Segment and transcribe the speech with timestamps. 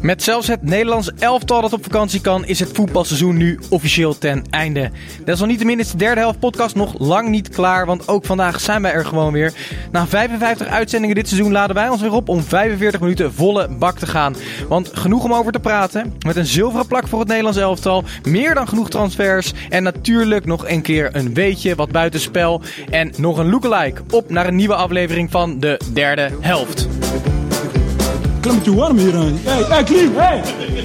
[0.00, 4.44] Met zelfs het Nederlands elftal dat op vakantie kan, is het voetbalseizoen nu officieel ten
[4.50, 4.90] einde.
[5.24, 8.92] Desalniettemin is de derde helft podcast nog lang niet klaar, want ook vandaag zijn wij
[8.92, 9.52] er gewoon weer.
[9.92, 13.98] Na 55 uitzendingen dit seizoen laden wij ons weer op om 45 minuten volle bak
[13.98, 14.36] te gaan.
[14.68, 18.54] Want genoeg om over te praten, met een zilveren plak voor het Nederlands elftal, meer
[18.54, 23.50] dan genoeg transfers en natuurlijk nog een keer een weetje wat buitenspel en nog een
[23.50, 24.02] lookalike.
[24.10, 26.88] Op naar een nieuwe aflevering van de derde helft.
[28.46, 29.38] Klimmetje warm hier aan.
[29.42, 30.42] Hey, hey, Klim, hey!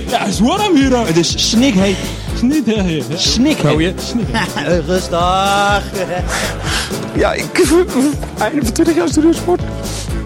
[0.08, 1.06] Ja, het is warm hier aan.
[1.06, 1.96] Het is snikheet.
[1.98, 3.18] Het is niet heel hè?
[3.18, 4.16] Snikheet.
[4.88, 5.84] Rustig.
[7.16, 7.46] Ja, ik...
[8.38, 9.62] Einde van 20 jaar studiosport.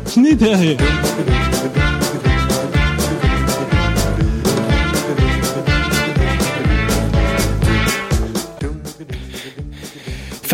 [0.04, 0.16] Het is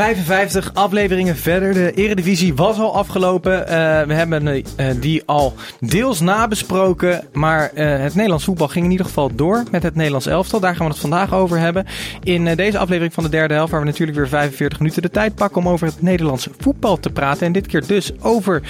[0.01, 1.73] 55 afleveringen verder.
[1.73, 3.67] De Eredivisie was al afgelopen.
[3.67, 4.63] Eh, we hebben eh,
[4.99, 7.27] die al deels nabesproken.
[7.33, 10.59] Maar eh, het Nederlands voetbal ging in ieder geval door met het Nederlands elftal.
[10.59, 11.85] Daar gaan we het vandaag over hebben.
[12.23, 15.35] In deze aflevering van de derde helft, waar we natuurlijk weer 45 minuten de tijd
[15.35, 17.45] pakken om over het Nederlands voetbal te praten.
[17.45, 18.61] En dit keer dus over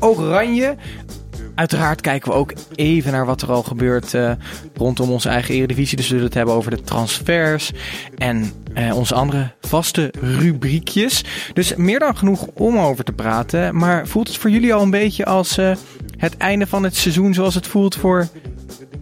[0.00, 0.76] Oranje.
[1.54, 4.32] Uiteraard kijken we ook even naar wat er al gebeurt eh,
[4.74, 5.96] rondom onze eigen Eredivisie.
[5.96, 7.72] Dus we zullen het hebben over de transfers
[8.16, 11.24] en eh, onze andere vaste rubriekjes.
[11.52, 13.76] Dus meer dan genoeg om over te praten.
[13.76, 15.76] Maar voelt het voor jullie al een beetje als eh,
[16.16, 18.28] het einde van het seizoen zoals het voelt voor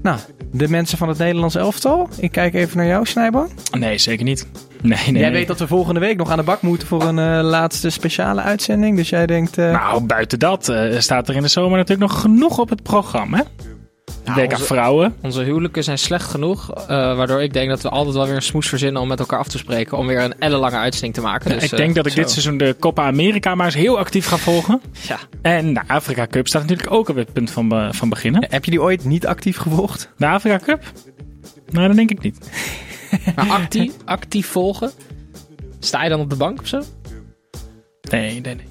[0.02, 0.18] nou,
[0.52, 2.08] de mensen van het Nederlands elftal?
[2.18, 3.48] Ik kijk even naar jou, Snijboom.
[3.78, 4.46] Nee, zeker niet.
[4.82, 5.12] Nee, nee.
[5.12, 5.30] Jij nee.
[5.30, 8.40] weet dat we volgende week nog aan de bak moeten voor een eh, laatste speciale
[8.40, 8.96] uitzending.
[8.96, 9.58] Dus jij denkt...
[9.58, 12.82] eh, Nou, buiten dat eh, staat er in de zomer natuurlijk nog genoeg op het
[12.82, 13.36] programma.
[13.36, 13.42] Hè?
[14.34, 15.14] WK onze- Vrouwen.
[15.22, 18.42] Onze huwelijken zijn slecht genoeg, eh, waardoor ik denk dat we altijd wel weer een
[18.42, 21.50] smoes verzinnen om met elkaar af te spreken, om weer een ellenlange uitzending te maken.
[21.50, 22.20] Dus, ik denk dat ik zo.
[22.20, 24.80] dit seizoen de Copa America maar eens heel actief ga volgen.
[25.08, 25.18] Ja.
[25.42, 28.46] En de Afrika Cup staat natuurlijk ook op het punt van, van beginnen.
[28.50, 30.10] heb je die ooit niet actief gevolgd?
[30.16, 30.82] De Afrika Cup?
[31.70, 32.50] Nou, dat denk ik niet.
[33.36, 34.90] Maar actief, actief volgen?
[35.78, 36.82] Sta je dan op de bank of zo?
[38.10, 38.66] Nee, nee, nee.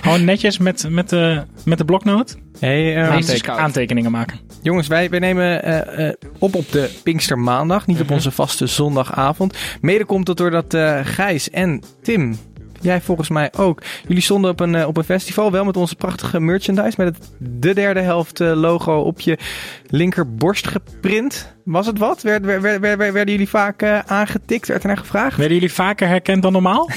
[0.00, 3.58] Gewoon netjes met, met, de, met de bloknoot Hey, Scout.
[3.58, 4.38] aantekeningen maken.
[4.62, 9.58] Jongens, wij, wij nemen eh, eh, op op de Pinkstermaandag, niet op onze vaste zondagavond.
[9.80, 12.38] Mede komt dat doordat eh Gijs en Tim,
[12.80, 15.94] jij volgens mij ook, jullie stonden op een, eh, op een festival, wel met onze
[15.96, 19.38] prachtige merchandise, met het de derde helft eh, logo op je
[19.86, 21.54] linkerborst geprint.
[21.64, 22.22] Was het wat?
[22.22, 24.68] Werd, werd, werd- werd- werden jullie vaak eh, aangetikt?
[24.68, 25.36] Werd er naar gevraagd?
[25.36, 26.90] Werden jullie vaker herkend dan normaal?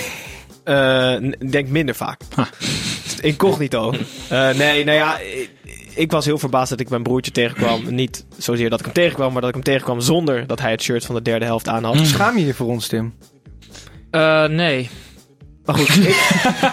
[0.64, 2.22] Eh, Ik denk minder vaak.
[3.22, 3.94] Incognito.
[4.30, 5.50] Eh, nee, nou ja, ik,
[5.96, 7.94] ik was heel verbaasd dat ik mijn broertje tegenkwam.
[7.96, 10.82] Niet zozeer dat ik hem tegenkwam, maar dat ik hem tegenkwam zonder dat hij het
[10.82, 11.98] shirt van de derde helft aan had.
[12.08, 13.14] Schaam je je voor ons, Tim?
[14.12, 14.90] Eh, nee.
[15.66, 16.08] Maar goed, ik,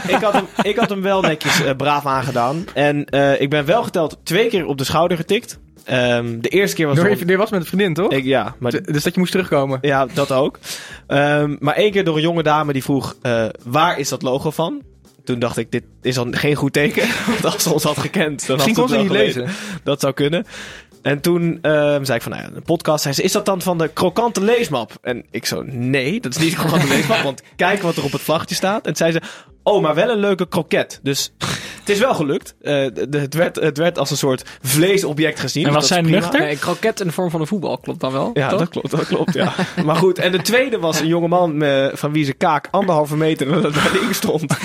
[0.16, 2.64] ik, had hem, ik had hem wel netjes eh, braaf aangedaan.
[2.74, 5.58] En eh, ik ben wel geteld twee keer op de schouder getikt.
[5.88, 6.96] Ehm, de eerste keer was...
[6.96, 8.12] Door was met een vriendin, toch?
[8.12, 9.78] ik, ja, maar Dus dat je moest terugkomen.
[9.80, 10.58] Ja, dat ook.
[11.06, 14.50] Ehm, maar één keer door een jonge dame die vroeg: eh, waar is dat logo
[14.50, 14.82] van?
[15.24, 17.08] Toen dacht ik, dit is al geen goed teken.
[17.26, 19.48] Want als ze ons had gekend, dan Misschien had ze het niet lezen.
[19.82, 20.46] Dat zou kunnen.
[21.02, 23.02] En toen ehm, zei ik van, nou ja, een podcast.
[23.02, 24.92] Zei ze, is dat dan van de krokante leesmap?
[25.02, 27.22] En ik zo, nee, dat is niet de krokante leesmap.
[27.22, 28.86] Want kijk wat er op het vlaggetje staat.
[28.86, 29.20] En zei ze,
[29.72, 31.00] oh, maar wel een leuke kroket.
[31.02, 31.32] Dus
[31.80, 32.54] het is wel gelukt.
[32.60, 35.66] Eh, het, werd, het werd als een soort vleesobject gezien.
[35.66, 36.26] En Dus was dat is zij prima.
[36.30, 36.46] nuchter?
[36.48, 38.30] Nee, kroket in de vorm van een voetbal, klopt dan wel?
[38.34, 38.58] Ja, toch?
[38.58, 39.52] dat klopt, dat klopt, ja.
[39.84, 43.46] maar goed, en de tweede was een jongeman eh, van wie zijn kaak anderhalve meter
[43.60, 44.56] naar links stond.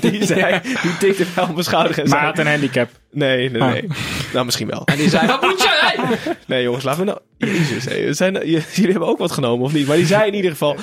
[0.00, 2.88] die zei, die tikte wel op mijn schouder en Maar had een handicap.
[3.10, 3.72] Nee, nee, Ah.
[3.72, 3.88] nee.
[4.32, 4.82] Nou, misschien wel.
[4.84, 6.34] En die zei, wat moet je?
[6.46, 7.18] Nee, jongens, laten we nou...
[7.38, 9.86] Jezus, zijn, jullie hebben ook wat genomen, of niet?
[9.86, 10.76] Maar die zei in ieder geval,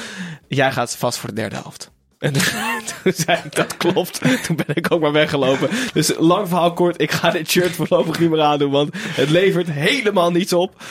[0.47, 1.91] jij gaat vast voor de derde helft.
[2.23, 2.33] En
[3.03, 4.21] toen zei ik, dat klopt.
[4.43, 5.69] Toen ben ik ook maar weggelopen.
[5.93, 9.71] Dus lang verhaal kort, ik ga dit shirt voorlopig niet meer aandoen, want het levert
[9.71, 10.83] helemaal niets op.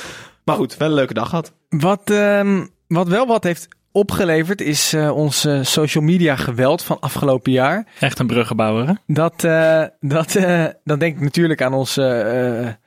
[0.45, 1.53] Maar goed, wel een leuke dag gehad.
[1.69, 7.53] Wat, ehm, wat wel wat heeft opgeleverd is eh ons social media geweld van afgelopen
[7.53, 7.87] jaar.
[8.01, 8.93] Echt een bruggenbouwer, hè?
[9.07, 12.82] Dat, eh, dat, eh, dan denk ik natuurlijk aan onze eh,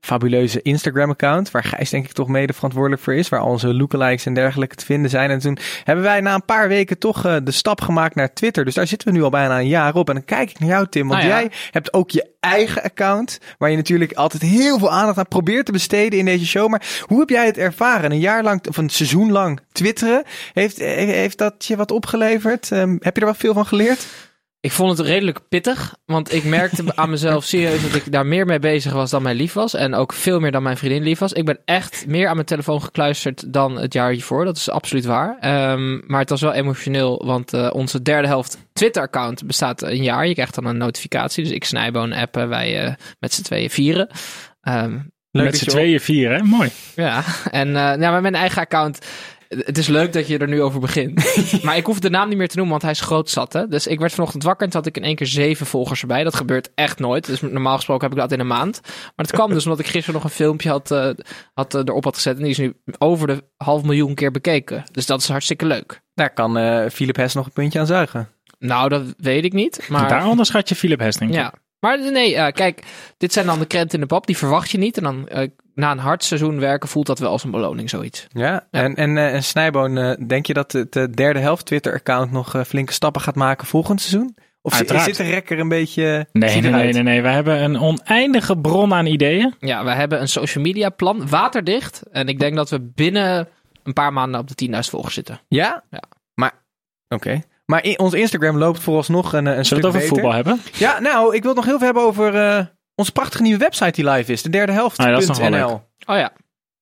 [0.00, 4.34] fabuleuze Instagram-account, waar Gijs denk ik toch mede verantwoordelijk voor is, waar onze lookalikes en
[4.34, 5.30] dergelijke te vinden zijn.
[5.30, 8.64] En toen hebben wij na een paar weken toch eh, de stap gemaakt naar Twitter.
[8.64, 10.08] Dus daar zitten we nu al bijna een jaar op.
[10.08, 11.40] En dan kijk ik naar jou, Tim, want Nou ja.
[11.40, 15.66] jij hebt ook je eigen account, waar je natuurlijk altijd heel veel aandacht aan probeert
[15.66, 16.68] te besteden in deze show.
[16.68, 18.10] Maar hoe heb jij het ervaren?
[18.10, 20.22] Een jaar lang, of een seizoen lang twitteren,
[20.52, 22.72] heeft, eh, heeft dat je wat opgeleverd?
[22.72, 24.06] Ehm, heb je er wel veel van geleerd?
[24.66, 28.46] Ik vond het redelijk pittig, want ik merkte aan mezelf serieus dat ik daar meer
[28.46, 29.74] mee bezig was dan mij lief was.
[29.74, 31.32] En ook veel meer dan mijn vriendin lief was.
[31.32, 34.44] Ik ben echt meer aan mijn telefoon gekluisterd dan het jaar hiervoor.
[34.44, 35.36] Dat is absoluut waar.
[35.40, 40.26] Ehm, maar het was wel emotioneel, want eh, onze derde helft Twitter-account bestaat een jaar.
[40.26, 41.44] Je krijgt dan een notificatie.
[41.44, 44.08] Dus ik Snijboon appen, wij eh, met z'n tweeën vieren.
[44.60, 44.98] Ehm,
[45.36, 46.42] Leuk Met z'n tweeën vier, hè?
[46.42, 46.70] Mooi.
[46.94, 48.98] ja, en uh, nou, met mijn eigen account.
[49.48, 51.42] Het is leuk dat je er nu over begint.
[51.64, 53.52] maar ik hoef de naam niet meer te noemen, want hij is groot zat.
[53.52, 53.68] Hè?
[53.68, 56.24] Dus ik werd vanochtend wakker en toen had ik in één keer zeven volgers erbij.
[56.24, 57.26] Dat gebeurt echt nooit.
[57.26, 58.80] Dus normaal gesproken heb ik dat in een maand.
[58.84, 61.10] Maar dat kwam dus omdat ik gisteren nog een filmpje had, uh,
[61.54, 62.36] had uh, erop had gezet.
[62.36, 64.84] En die is nu over de half miljoen keer bekeken.
[64.92, 66.00] Dus dat is hartstikke leuk.
[66.14, 68.28] Daar kan uh, Philip Hess nog een puntje aan zuigen.
[68.58, 69.88] Nou, dat weet ik niet.
[69.88, 70.08] Maar...
[70.08, 71.36] Daar onderschat je Philip Hess, denk ik.
[71.36, 71.52] Ja.
[71.86, 72.82] Maar nee, uh, kijk,
[73.16, 74.26] dit zijn dan de krenten in de pap.
[74.26, 74.96] Die verwacht je niet.
[74.96, 78.26] En dan uh, na een hard seizoen werken voelt dat wel als een beloning, zoiets.
[78.28, 78.82] Ja, ja.
[78.82, 82.92] en, en, uh, en Snijboon, denk je dat het de derde helft Twitter-account nog flinke
[82.92, 84.36] stappen gaat maken volgend seizoen?
[84.62, 85.04] Of Uiteraard.
[85.04, 86.26] zit de rekker een beetje...
[86.32, 87.22] Nee, nee, nee, nee, nee.
[87.22, 89.54] We hebben een oneindige bron aan ideeën.
[89.58, 92.02] Ja, we hebben een social media plan, waterdicht.
[92.10, 93.48] En ik denk dat we binnen
[93.82, 95.40] een paar maanden op de 10.000 volgers zitten.
[95.48, 95.84] Ja?
[95.90, 96.02] Ja.
[96.34, 96.52] Maar,
[97.08, 97.28] oké.
[97.28, 97.44] Okay.
[97.66, 100.14] Maar in, ons Instagram loopt vooralsnog een, een Zullen stuk we het over beter.
[100.14, 100.60] voetbal hebben?
[100.72, 102.64] Ja, nou, ik wil het nog heel veel hebben over uh,
[102.94, 104.42] onze prachtige nieuwe website die live is.
[104.42, 104.98] De derde helft.
[104.98, 105.68] Ah, ja, dat is nog wel leuk.
[106.06, 106.32] Oh ja.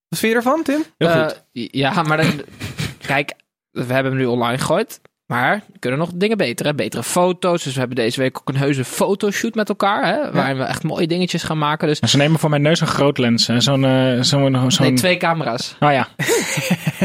[0.08, 0.84] Wat vind je ervan, Tim?
[0.98, 1.42] Heel uh, goed.
[1.52, 2.40] Ja, maar dan,
[3.06, 3.32] kijk,
[3.70, 5.00] we hebben hem nu online gegooid.
[5.26, 6.74] Maar er kunnen nog dingen beter, hè?
[6.74, 7.62] Betere foto's.
[7.62, 10.06] Dus we hebben deze week ook een heuse fotoshoot met elkaar.
[10.06, 10.32] Hè?
[10.32, 11.88] Waarin we echt mooie dingetjes gaan maken.
[11.88, 11.98] Dus...
[11.98, 13.44] Ze nemen voor mijn neus een groot lens.
[13.44, 13.82] Zo'n...
[13.82, 15.76] Uh, zo zo nee, twee camera's.
[15.80, 16.08] Oh ja.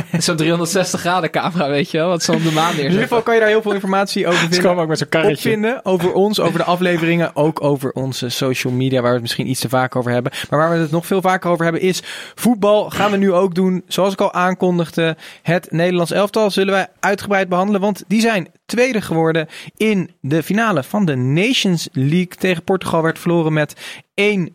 [0.17, 2.07] zo'n 360 graden camera, weet je wel.
[2.07, 2.83] Wat ze op de maan neerzetten.
[2.85, 4.55] In ieder geval kan je daar heel veel informatie over vinden.
[4.55, 5.33] Ze komen ook met zo'n karretje.
[5.33, 7.35] Opvinden over ons, over de afleveringen.
[7.35, 10.31] Ook over onze social media, waar we het misschien iets te vaak over hebben.
[10.49, 12.01] Maar waar we het nog veel vaker over hebben is
[12.35, 12.89] voetbal.
[12.89, 15.17] Gaan we nu ook doen, zoals ik al aankondigde.
[15.41, 17.81] Het Nederlands elftal zullen wij uitgebreid behandelen.
[17.81, 19.47] Want die zijn tweede geworden
[19.77, 22.27] in de finale van de Nations League.
[22.39, 23.75] Tegen Portugal werd verloren met
[24.21, 24.53] 1-0.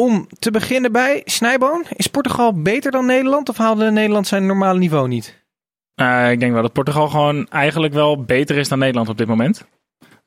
[0.00, 1.84] Om te beginnen bij Snijboon.
[1.96, 5.44] Is Portugal beter dan Nederland of haalde Nederland zijn normale niveau niet?
[5.96, 9.26] Uh, ik denk wel dat Portugal gewoon eigenlijk wel beter is dan Nederland op dit
[9.26, 9.66] moment.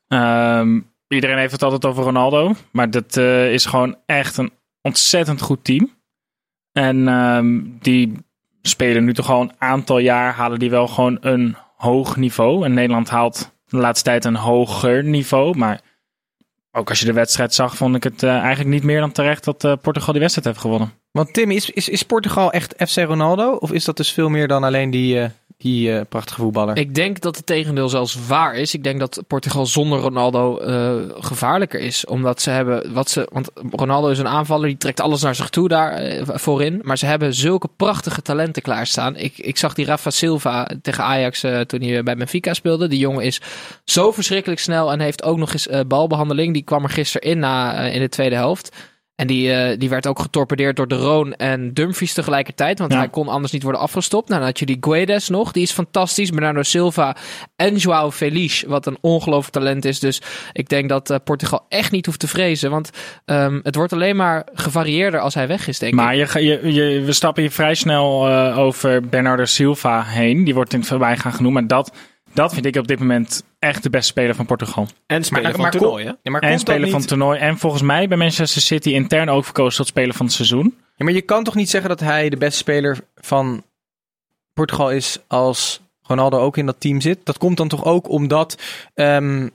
[0.08, 2.52] Um, iedereen heeft het altijd over Ronaldo.
[2.72, 5.90] Maar dat uh, is gewoon echt een ontzettend goed team.
[6.72, 8.12] En um, die
[8.62, 12.64] spelen nu toch al een aantal jaar, halen die wel gewoon een hoog niveau.
[12.64, 15.56] En Nederland haalt de laatste tijd een hoger niveau.
[15.56, 15.80] Maar
[16.76, 19.44] ook als je de wedstrijd zag, vond ik het uh, eigenlijk niet meer dan terecht
[19.44, 20.92] dat uh, Portugal die wedstrijd heeft gewonnen.
[21.14, 23.52] Want Tim, is, is, is Portugal echt FC Ronaldo?
[23.52, 25.24] Of is dat dus veel meer dan alleen die, uh,
[25.58, 26.76] die uh, prachtige voetballer?
[26.76, 28.74] Ik denk dat het tegendeel zelfs waar is.
[28.74, 32.06] Ik denk dat Portugal zonder Ronaldo uh, gevaarlijker is.
[32.06, 33.28] Omdat ze hebben wat ze.
[33.32, 36.80] Want Ronaldo is een aanvaller, die trekt alles naar zich toe daar voorin.
[36.82, 39.16] Maar ze hebben zulke prachtige talenten klaarstaan.
[39.16, 42.88] Ik, ik zag die Rafa Silva tegen Ajax toen hij bij Benfica speelde.
[42.88, 43.40] Die jongen is
[43.84, 46.52] zo verschrikkelijk snel en heeft ook nog eens balbehandeling.
[46.52, 48.70] Die kwam er gisteren in na, in de tweede helft.
[49.16, 52.78] En die, uh, die werd ook getorpedeerd door de Roon en Dumfries tegelijkertijd.
[52.78, 52.98] Want ja.
[52.98, 54.28] hij kon anders niet worden afgestopt.
[54.28, 55.52] Nou, dan had je die Guedes nog.
[55.52, 56.30] Die is fantastisch.
[56.30, 57.16] Bernardo Silva
[57.56, 58.62] en Joao Felix.
[58.62, 60.00] Wat een ongelooflijk talent is.
[60.00, 60.22] Dus
[60.52, 62.70] ik denk dat uh, Portugal echt niet hoeft te vrezen.
[62.70, 62.90] Want
[63.24, 66.32] um, het wordt alleen maar gevarieerder als hij weg is, denk maar ik.
[66.32, 70.44] Maar je, je, je, we stappen hier vrij snel uh, over Bernardo Silva heen.
[70.44, 71.54] Die wordt in het voorbij gaan genoemd.
[71.54, 71.92] Maar dat...
[72.34, 74.88] Dat vind ik op dit moment echt de beste speler van Portugal.
[75.06, 76.12] En speler maar, van maar, toernooi, hè?
[76.22, 77.38] Ja, maar en speler van toernooi.
[77.38, 80.74] En volgens mij bij Manchester City intern ook verkozen tot speler van het seizoen.
[80.96, 83.64] Ja, maar je kan toch niet zeggen dat hij de beste speler van
[84.52, 87.26] Portugal is als Ronaldo ook in dat team zit?
[87.26, 88.62] Dat komt dan toch ook omdat
[88.94, 89.50] um,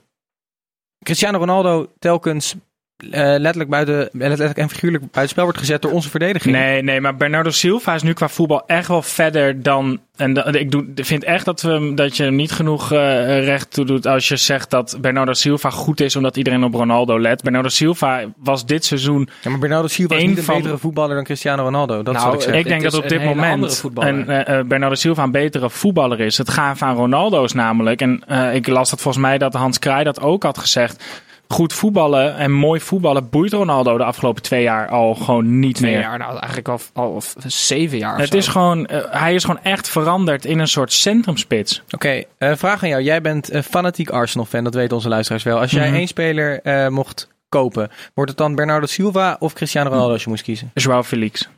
[0.98, 2.54] Cristiano Ronaldo telkens
[3.02, 6.54] uh, letterlijk, buiten, letterlijk en figuurlijk buitenspel wordt gezet door onze verdediging.
[6.54, 9.98] Nee, nee, maar Bernardo Silva is nu qua voetbal echt wel verder dan.
[10.16, 12.98] En ik doe, vind echt dat, we, dat je niet genoeg uh,
[13.44, 17.20] recht toe doet als je zegt dat Bernardo Silva goed is omdat iedereen op Ronaldo
[17.20, 17.42] let.
[17.42, 19.28] Bernardo Silva was dit seizoen.
[19.42, 20.56] Ja, maar Bernardo Silva is niet een van...
[20.56, 22.02] betere voetballer dan Cristiano Ronaldo.
[22.02, 22.58] Dat nou, ik zeggen.
[22.58, 26.38] Ik denk dat op dit moment een, uh, Bernardo Silva een betere voetballer is.
[26.38, 28.00] Het gaaf aan Ronaldo is namelijk.
[28.00, 31.04] En uh, ik las dat volgens mij dat Hans Kraai dat ook had gezegd
[31.52, 35.90] goed voetballen en mooi voetballen boeit Ronaldo de afgelopen twee jaar al gewoon niet twee
[35.90, 36.00] meer.
[36.00, 38.18] jaar, nou eigenlijk al, al of zeven jaar.
[38.18, 41.82] Het is gewoon, uh, hij is gewoon echt veranderd in een soort centrumspits.
[41.84, 43.02] Oké, okay, uh, vraag aan jou.
[43.02, 45.58] Jij bent uh, fanatiek Arsenal fan, dat weten onze luisteraars wel.
[45.58, 45.96] Als jij mm -hmm.
[45.96, 47.90] één speler uh, mocht kopen.
[48.14, 50.70] Wordt het dan Bernardo Silva of Cristiano Ronaldo als je moest kiezen?
[50.74, 51.48] Joao Felix.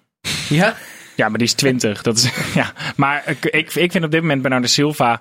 [0.49, 0.75] Ja?
[1.17, 2.03] Ja, maar die is 20.
[2.03, 2.73] dat is, ja.
[2.97, 5.21] Maar ik, ik, ik vind op dit moment Bernardo Silva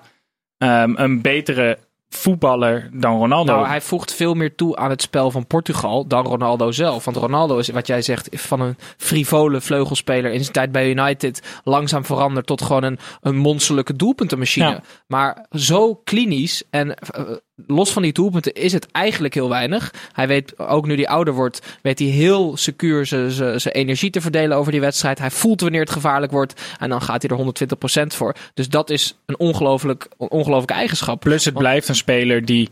[0.58, 1.78] ehm, een betere
[2.14, 3.52] voetballer dan Ronaldo.
[3.52, 7.04] Nou, hij voegt veel meer toe aan het spel van Portugal dan Ronaldo zelf.
[7.04, 11.60] Want Ronaldo is, wat jij zegt, van een frivole vleugelspeler in zijn tijd bij United
[11.64, 14.70] langzaam veranderd tot gewoon een, een monsterlijke doelpuntenmachine.
[14.70, 14.82] Ja.
[15.06, 17.22] Maar zo klinisch en eh,
[17.66, 19.94] los van die doelpunten is het eigenlijk heel weinig.
[20.12, 24.56] Hij weet, ook nu hij ouder wordt, weet hij heel secuur zijn- energie te verdelen
[24.56, 25.18] over die wedstrijd.
[25.18, 28.34] Hij voelt wanneer het gevaarlijk wordt en dan gaat hij er 120% voor.
[28.54, 31.20] Dus dat is een ongelooflijk, ongelooflijke eigenschap.
[31.20, 32.68] Plus het Want- blijft een speler die...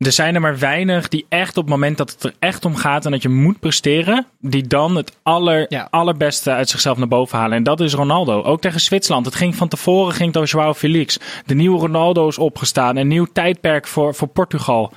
[0.00, 2.76] Er zijn er maar weinig die echt op het moment dat het er echt om
[2.76, 5.88] gaat en dat je moet presteren, die dan het aller, Ja.
[5.90, 7.56] allerbeste uit zichzelf naar boven halen.
[7.56, 8.42] En dat is Ronaldo.
[8.42, 9.26] Ook tegen Zwitserland.
[9.26, 11.18] Het ging van tevoren ging het Joao Felix.
[11.46, 12.96] De nieuwe Ronaldo is opgestaan.
[12.96, 14.92] Een nieuw tijdperk voor, voor Portugal.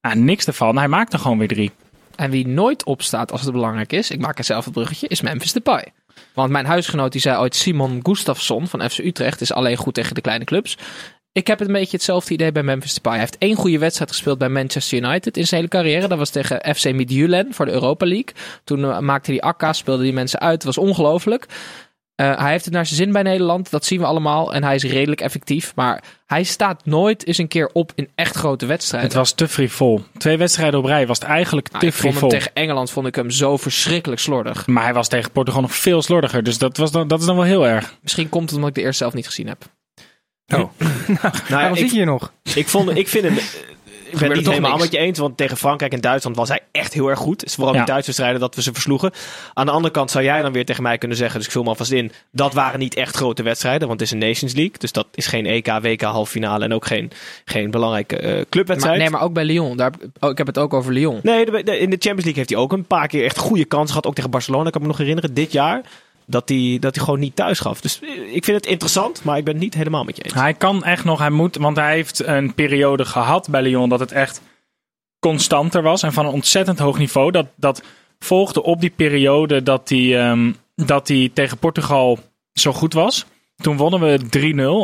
[0.00, 0.78] Ah, niks ervan.
[0.78, 1.70] Hij maakte gewoon weer drie.
[2.16, 5.20] En wie nooit opstaat als het belangrijk is, ik maak er zelf het bruggetje, is
[5.20, 5.84] Memphis Depay.
[6.34, 10.14] Want mijn huisgenoot die zei ooit Simon Gustafsson van FC Utrecht is alleen goed tegen
[10.14, 10.78] de kleine clubs.
[11.32, 13.12] Ik heb een beetje hetzelfde idee bij Memphis Depay.
[13.12, 16.08] Hij heeft één goede wedstrijd gespeeld bij Manchester United in zijn hele carrière.
[16.08, 18.32] Dat was tegen FC Midtjylland voor de Europa League.
[18.64, 20.62] Toen eh, maakte hij akka, speelde die mensen uit.
[20.64, 21.46] Dat was ongelooflijk.
[22.14, 23.70] Eh, hij heeft het naar zijn zin bij Nederland.
[23.70, 24.54] Dat zien we allemaal.
[24.54, 25.72] En hij is redelijk effectief.
[25.74, 29.08] Maar hij staat nooit eens een keer op in echt grote wedstrijden.
[29.08, 30.02] Het was te frivol.
[30.16, 32.28] Twee wedstrijden op rij was het eigenlijk Nou, te frivol.
[32.28, 34.66] tegen Engeland vond ik hem zo verschrikkelijk slordig.
[34.66, 36.42] Maar hij was tegen Portugal nog veel slordiger.
[36.42, 37.94] Dus dat, was dan, dat is dan wel heel erg.
[38.02, 39.64] Misschien komt het omdat ik de eerste zelf niet gezien heb.
[40.56, 40.68] Nou,
[41.22, 42.32] ja, Waarom zit ik, je hier nog?
[42.54, 43.36] ik, vond, ik vind hem...
[44.10, 44.82] Ik ben er het niet helemaal niks.
[44.82, 47.40] met je eens, want tegen Frankrijk en Duitsland was hij echt heel erg goed.
[47.40, 47.78] Het is vooral Ja.
[47.78, 49.12] die thuiswedstrijden dat we ze versloegen.
[49.54, 51.62] Aan de andere kant zou jij dan weer tegen mij kunnen zeggen, dus ik vul
[51.62, 54.74] me alvast in, dat waren niet echt grote wedstrijden, want het is een Nations League.
[54.78, 57.10] Dus dat is geen EK, WK halve finale en ook geen,
[57.44, 58.98] geen belangrijke eh, Maar, clubwedstrijd.
[58.98, 59.76] nee, maar ook bij Lyon.
[59.76, 61.20] Daar, oh, ik heb het ook over Lyon.
[61.22, 63.64] Nee, de- de- in de Champions League heeft hij ook een paar keer echt goede
[63.64, 64.06] kansen gehad.
[64.06, 65.82] Ook tegen Barcelona, ik kan me nog herinneren, dit jaar.
[66.30, 67.80] Dat hij, dat hij gewoon niet thuis gaf.
[67.80, 70.34] Dus eh, ik vind het interessant, maar ik ben het niet helemaal met je eens.
[70.34, 74.00] Hij kan echt nog, hij moet, want hij heeft een periode gehad bij Lyon dat
[74.00, 74.40] het echt
[75.18, 77.30] constanter was en van een ontzettend hoog niveau.
[77.30, 77.82] Dat, dat
[78.18, 82.18] volgde op die periode dat hij, ehm, dat hij tegen Portugal
[82.52, 83.26] zo goed was.
[83.62, 84.18] Toen wonnen we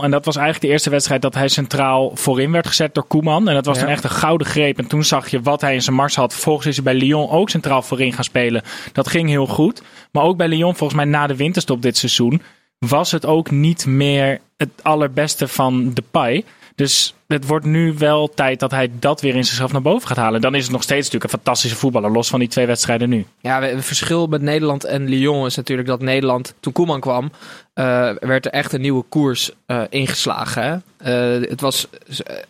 [0.00, 0.04] 3-0.
[0.04, 3.48] En dat was eigenlijk de eerste wedstrijd dat hij centraal voorin werd gezet door Koeman.
[3.48, 3.82] En dat was Ja.
[3.82, 4.78] toen echt een gouden greep.
[4.78, 6.32] En toen zag je wat hij in zijn mars had.
[6.32, 8.62] Vervolgens is hij bij Lyon ook centraal voorin gaan spelen.
[8.92, 9.82] Dat ging heel goed.
[10.12, 12.42] Maar ook bij Lyon, volgens mij na de winterstop dit seizoen,
[12.78, 16.44] was het ook niet meer het allerbeste van Depay.
[16.74, 20.16] Dus het wordt nu wel tijd dat hij dat weer in zichzelf naar boven gaat
[20.16, 20.40] halen.
[20.40, 23.26] Dan is het nog steeds natuurlijk een fantastische voetballer, los van die twee wedstrijden nu.
[23.40, 27.30] Ja, het verschil met Nederland en Lyon is natuurlijk dat Nederland, toen Koeman kwam,
[27.74, 30.62] eh, werd er echt een nieuwe koers eh, ingeslagen.
[30.62, 30.76] Hè?
[31.04, 31.86] Eh, het was,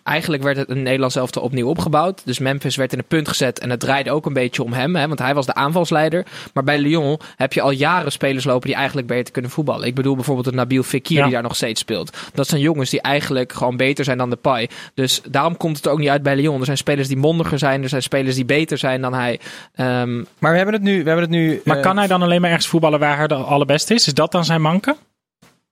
[0.03, 2.23] eigenlijk werd het een Nederlands elftal opnieuw opgebouwd.
[2.25, 4.97] Dus Memphis werd in een punt gezet en het draaide ook een beetje om hem.
[4.97, 5.07] Hè?
[5.07, 6.27] Want hij was de aanvalsleider.
[6.55, 9.87] Maar bij Lyon heb je al jaren spelers lopen die eigenlijk beter kunnen voetballen.
[9.87, 11.23] Ik bedoel bijvoorbeeld een Nabil Fekir Ja.
[11.23, 12.17] die daar nog steeds speelt.
[12.35, 14.69] Dat zijn jongens die eigenlijk gewoon beter zijn dan de Pai.
[14.95, 16.59] Dus daarom komt het er ook niet uit bij Lyon.
[16.59, 17.83] Er zijn spelers die mondiger zijn.
[17.83, 19.41] Er zijn spelers die beter zijn dan hij.
[19.75, 21.03] Ehm, Maar we hebben het nu...
[21.03, 23.35] We hebben het nu Maar kan hij dan alleen maar ergens voetballen waar hij de
[23.35, 24.07] allerbeste is?
[24.07, 24.97] Is dat dan zijn manke?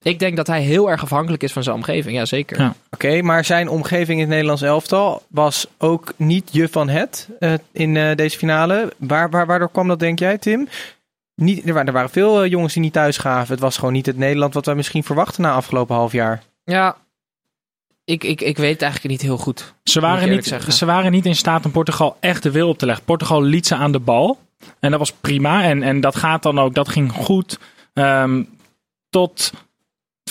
[0.03, 2.61] Ik denk dat hij heel erg afhankelijk is van zijn omgeving, ja zeker.
[2.61, 2.75] Ja.
[2.91, 7.53] Oké, maar zijn omgeving in het Nederlands elftal was ook niet je van het eh,
[7.73, 8.93] in eh, deze finale.
[8.97, 10.69] Waar, waar, waardoor kwam dat, denk jij, Tim?
[11.35, 13.53] Niet, er, waren, er waren veel eh, jongens die niet thuis gaven.
[13.53, 16.43] Het was gewoon niet het Nederland wat wij misschien verwachten na afgelopen half jaar.
[16.65, 16.97] Ja,
[18.05, 19.75] ik, ik, ik weet het eigenlijk niet heel goed.
[19.83, 20.73] Ze waren, niet, zeggen.
[20.73, 23.05] ze waren niet in staat om Portugal echt de wil op te leggen.
[23.05, 24.39] Portugal liet ze aan de bal.
[24.81, 25.63] En dat was prima.
[25.63, 27.59] En, en dat gaat dan ook, dat ging goed.
[27.93, 28.43] ehm,
[29.11, 29.53] tot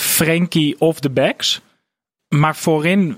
[0.01, 1.62] Frenkie of de backs.
[2.29, 3.17] Maar voorin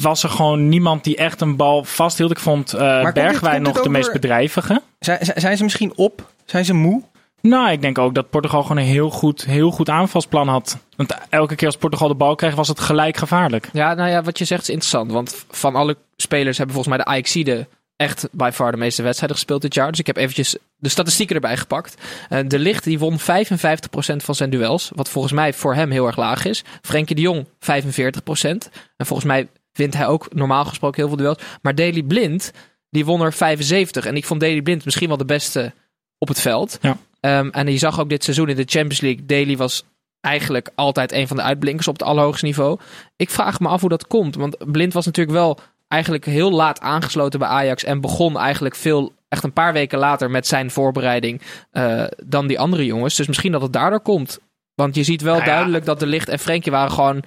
[0.00, 2.30] was er gewoon niemand die echt een bal vasthield.
[2.30, 4.82] Ik vond eh dit- Bergwijn dit nog de meest bedrijvige.
[4.98, 6.32] Zijn, zijn- zijn ze misschien op?
[6.44, 7.02] Zijn ze moe?
[7.40, 10.78] Nou, ik denk ook dat Portugal gewoon een heel goed, heel goed aanvalsplan had.
[10.96, 13.68] Want elke keer als Portugal de bal kreeg, was het gelijk gevaarlijk.
[13.72, 15.12] Ja, nou ja, wat je zegt is interessant.
[15.12, 19.36] Want van alle spelers hebben volgens mij de Ajaxide echt by far de meeste wedstrijden
[19.36, 19.90] gespeeld dit jaar.
[19.90, 21.94] Dus ik heb eventjes de statistieken erbij gepakt.
[22.28, 24.90] Eh, de Licht die won 55% van zijn duels.
[24.94, 26.64] Wat volgens mij voor hem heel erg laag is.
[26.82, 28.70] Frenkie de Jong 45%.
[28.96, 31.38] En volgens mij wint hij ook normaal gesproken heel veel duels.
[31.62, 32.52] Maar Daley Blind,
[32.90, 34.06] die won er 75.
[34.06, 35.72] En ik vond Daley Blind misschien wel de beste
[36.18, 36.78] op het veld.
[36.80, 36.96] Ja.
[37.20, 39.26] Ehm, en je zag ook dit seizoen in de Champions League.
[39.26, 39.84] Daley was
[40.20, 42.78] eigenlijk altijd een van de uitblinkers op het allerhoogste niveau.
[43.16, 44.34] Ik vraag me af hoe dat komt.
[44.34, 47.84] Want Blind was natuurlijk wel eigenlijk heel laat aangesloten bij Ajax.
[47.84, 52.58] En begon eigenlijk veel, echt een paar weken later met zijn voorbereiding eh, dan die
[52.58, 53.14] andere jongens.
[53.16, 54.38] Dus misschien dat het daardoor komt.
[54.74, 55.52] Want je ziet wel Nou ja.
[55.52, 57.22] duidelijk dat de Licht en Frenkie waren gewoon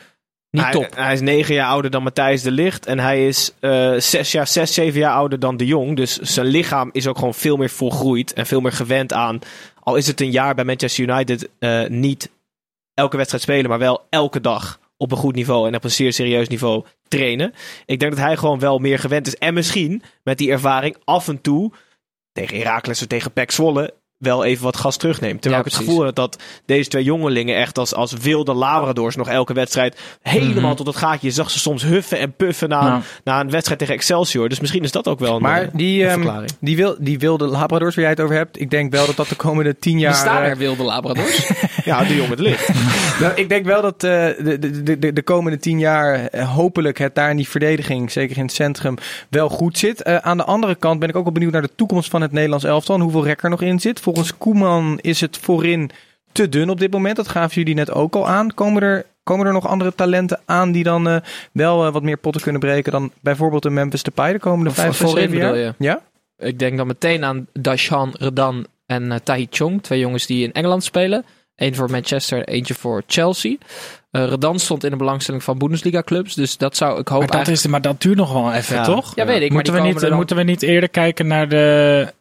[0.51, 0.95] Niet hij, top.
[0.95, 2.85] Hij is negen jaar ouder dan Matthijs de Licht.
[2.85, 5.95] En hij is eh zes, jaar, zes, zeven jaar ouder dan de Jong.
[5.95, 8.33] Dus zijn lichaam is ook gewoon veel meer volgroeid.
[8.33, 9.39] En veel meer gewend aan.
[9.79, 12.29] Al is het een jaar bij Manchester United eh, niet
[12.93, 13.69] elke wedstrijd spelen.
[13.69, 15.67] Maar wel elke dag op een goed niveau.
[15.67, 17.53] En op een zeer serieus niveau trainen.
[17.85, 19.35] Ik denk dat hij gewoon wel meer gewend is.
[19.35, 21.71] En misschien met die ervaring af en toe.
[22.31, 23.93] Tegen Heracles of tegen Pek Zwolle.
[24.19, 25.41] Wel even wat gas terugneemt.
[25.41, 25.89] Terwijl Ja, ik het precies.
[25.89, 30.63] gevoel heb dat deze twee jongelingen echt als, als wilde labradors nog elke wedstrijd helemaal
[30.67, 30.75] Mhm.
[30.75, 31.27] tot het gaatje.
[31.27, 33.01] Je zag ze soms huffen en puffen na, Ja.
[33.23, 34.49] na een wedstrijd tegen Excelsior.
[34.49, 36.51] Dus misschien is dat ook wel een, Maar eh, die, een ehm, verklaring.
[36.61, 39.27] die, wil, die wilde Labradors waar jij het over hebt, ik denk wel dat dat
[39.27, 40.11] de komende tien jaar...
[40.11, 41.47] Bestaan eh, er wilde labradors?
[41.85, 42.69] Ja, de jongen het licht.
[43.19, 44.09] Nou, ik denk wel dat eh,
[44.43, 48.43] de, de, de, de komende tien jaar hopelijk het daar in die verdediging, zeker in
[48.43, 48.95] het centrum,
[49.29, 50.03] wel goed zit.
[50.03, 52.65] Aan de andere kant ben ik ook wel benieuwd naar de toekomst van het Nederlands
[52.65, 53.99] elftal en hoeveel rek er nog in zit.
[54.13, 55.89] Volgens Koeman is het voorin
[56.31, 57.15] te dun op dit moment.
[57.15, 58.53] Dat gaven jullie net ook al aan.
[58.53, 61.15] Komen er, komen er nog andere talenten aan die dan eh,
[61.51, 64.95] wel eh, wat meer potten kunnen breken dan bijvoorbeeld de Memphis Depay de komende vijf,
[64.95, 65.55] zes, voorin jaar?
[65.57, 65.73] je?
[65.77, 66.01] Ja?
[66.37, 69.83] Ik denk dan meteen aan Dashan, Redan en uh, Tahi Chong.
[69.83, 71.25] Twee jongens die in Engeland spelen.
[71.55, 73.55] Eén voor Manchester, eentje voor Chelsea.
[74.11, 76.33] Uh, Redan stond in de belangstelling van Bundesliga clubs.
[76.35, 77.65] Dus dat zou ik hoop Maar dat, eigenlijk...
[77.65, 78.83] is, maar dat duurt nog wel even, Ja.
[78.83, 79.15] toch?
[79.15, 79.41] Ja, weet ik.
[79.41, 82.13] Maar Moeten die we, niet, dan- moeten we niet eerder kijken naar de,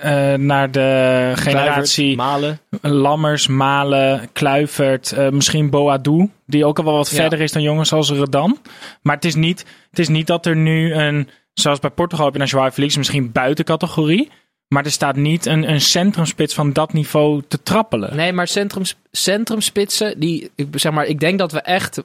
[0.00, 2.58] eh, naar de generatie Malen.
[2.80, 7.16] Lammers, Malen, Kluivert, eh, misschien Boadu, die ook al wel wat Ja.
[7.16, 8.58] verder is dan jongens als Redan.
[9.02, 12.34] Maar het is, niet, het is niet dat er nu een, zoals bij Portugal heb
[12.34, 14.30] je naar Joao Felix, misschien buiten categorie.
[14.68, 18.16] Maar er staat niet een, een centrumspits van dat niveau te trappelen.
[18.16, 22.02] Nee, maar centrum, centrumspitsen, die, ik, zeg maar, ik denk dat we echt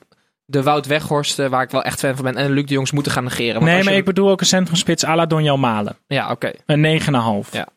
[0.50, 3.12] de Wout Weghorst, waar ik wel echt fan van ben, en Luc de Jongs moeten
[3.12, 3.54] gaan negeren.
[3.54, 5.98] Want nee, maar je- ik bedoel ook een centrumspits à la Malen.
[6.08, 6.52] Ja, oké.
[6.66, 7.52] Een 9,5.
[7.54, 7.68] Ja.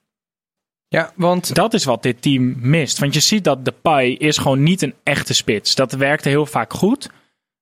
[0.88, 2.98] Ja, want Dat is wat dit team mist.
[2.98, 5.74] Want je ziet dat Depay is gewoon niet een echte spits.
[5.74, 7.08] Dat werkte heel vaak goed.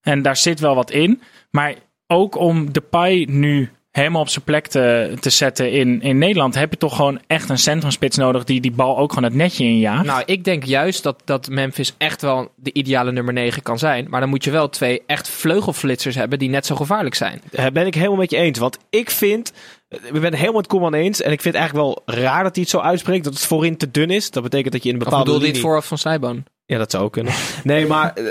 [0.01, 1.23] En daar zit wel wat in.
[1.51, 1.75] Maar
[2.07, 6.55] ook om Depay nu helemaal op zijn plek te, te zetten in, in Nederland...
[6.55, 8.45] heb je toch gewoon echt een centrumspits nodig...
[8.45, 10.05] die die bal ook gewoon het netje injaagt.
[10.05, 14.07] Nou, ik denk juist dat, dat Memphis echt wel de ideale nummer 9 kan zijn.
[14.09, 17.43] Maar dan moet je wel twee echt vleugelflitsers hebben die net zo gevaarlijk zijn.
[17.51, 18.59] Daar ben ik helemaal met je eens.
[18.59, 19.53] Want ik vind,
[19.89, 21.23] we ben het helemaal met Koeman eens.
[21.23, 23.25] En ik vind het eigenlijk wel raar dat hij het zo uitspreekt.
[23.25, 24.31] Dat het voorin te dun is.
[24.31, 25.53] Dat betekent dat je in een bepaalde je linie...
[25.53, 26.45] het voorhoofd van Snijboon?
[26.67, 27.33] Ja, dat zou ook kunnen.
[27.65, 28.25] Nee, maar eh,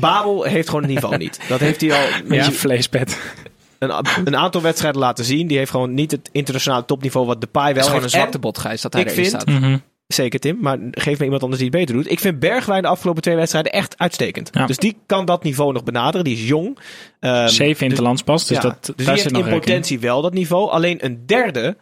[0.00, 1.40] Babel heeft gewoon het niveau niet.
[1.48, 3.18] Dat heeft hij al Met ja, je vleespet.
[3.78, 3.92] Een,
[4.24, 5.46] een aantal wedstrijden laten zien.
[5.46, 8.14] Die heeft gewoon niet het internationale topniveau wat Depay wel Het is gewoon een heeft.
[8.14, 9.46] En- zwakte bot, Gijs, dat hij ik erin vind- staat.
[9.60, 9.76] Mhm.
[10.06, 12.10] Zeker Tim, maar geef me iemand anders die het beter doet.
[12.10, 14.50] Ik vind Bergwijn de afgelopen twee wedstrijden echt uitstekend.
[14.52, 14.66] Ja.
[14.66, 16.24] Dus die kan dat niveau nog benaderen.
[16.24, 16.78] Die is jong.
[17.20, 19.58] Ehm, Zeven interlands pas, dus ja, dat, dus daar die zit heeft nog in in.
[19.60, 20.70] potentie wel dat niveau.
[20.70, 21.76] Alleen een derde,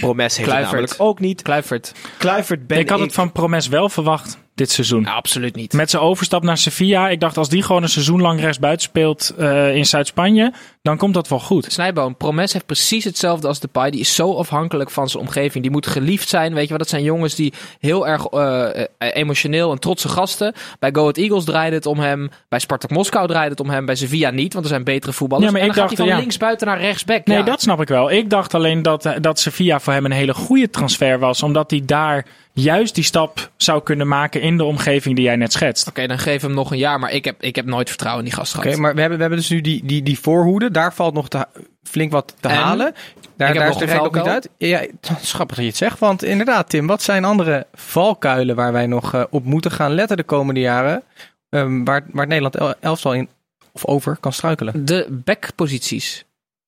[0.00, 0.72] Promes heeft het Kluivert.
[0.72, 1.42] namelijk ook niet.
[1.42, 1.92] Kluivert.
[2.18, 5.02] Kluivert ben Ik had het van Promes wel verwacht dit seizoen.
[5.02, 5.72] Nou, absoluut niet.
[5.72, 7.08] Met zijn overstap naar Sevilla.
[7.08, 10.52] Ik dacht, als die gewoon een seizoen lang rechtsbuiten speelt eh, in Zuid-Spanje,
[10.82, 11.72] dan komt dat wel goed.
[11.72, 13.90] Snijboom, Promes heeft precies hetzelfde als Depay.
[13.90, 15.62] Die is zo afhankelijk van zijn omgeving.
[15.62, 16.54] Die moet geliefd zijn.
[16.54, 16.78] Weet je wat?
[16.78, 20.54] Dat zijn jongens die heel erg eh, eh, emotioneel en trotse gasten.
[20.78, 22.30] Bij Go Ahead Eagles draaide het om hem.
[22.48, 23.86] Bij Spartak Moskou draaide het om hem.
[23.86, 25.46] Bij Sevilla niet, want er zijn betere voetballers.
[25.46, 26.22] Ja, maar en ik dan gaat dacht, hij van ja.
[26.22, 27.26] linksbuiten naar rechtsback.
[27.26, 27.44] Nee, Ja.
[27.44, 28.10] dat snap ik wel.
[28.10, 31.42] Ik dacht alleen dat, eh, dat Sevilla voor hem een hele goede transfer was.
[31.42, 35.52] Omdat hij daar juist die stap zou kunnen maken in de omgeving die jij net
[35.52, 35.88] schetst.
[35.88, 36.98] Oké, dan geef hem nog een jaar.
[36.98, 39.24] Maar ik heb, ik heb nooit vertrouwen in die gast Oké, maar we hebben, we
[39.24, 40.70] hebben dus nu die, die, die voorhoede.
[40.72, 41.46] Daar valt nog te,
[41.82, 42.54] flink wat te En?
[42.54, 42.94] halen.
[43.36, 44.48] Daar, daar is de ook niet uit.
[44.56, 45.98] Ja, het is grappig dat je het zegt.
[45.98, 50.16] Want inderdaad, Tim, wat zijn andere valkuilen waar wij nog eh, op moeten gaan letten
[50.16, 51.02] de komende jaren?
[51.48, 53.28] Ehm, waar, waar Nederland el- elftal in
[53.72, 54.84] of over kan struikelen.
[54.84, 56.24] De backposities.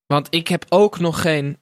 [0.07, 1.59] Want ik heb ook nog geen